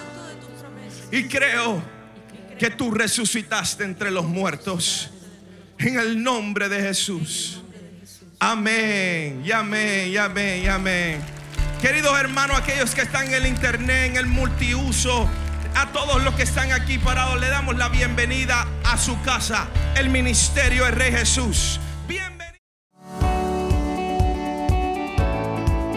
[1.11, 1.98] y creo
[2.59, 5.11] que tú resucitaste entre los muertos.
[5.79, 7.63] En el nombre de Jesús.
[8.41, 11.21] Amén, y amén, y amén, y amén.
[11.81, 15.29] Queridos hermanos, aquellos que están en el internet, en el multiuso,
[15.75, 20.09] a todos los que están aquí parados, le damos la bienvenida a su casa, el
[20.09, 21.79] ministerio del Rey Jesús.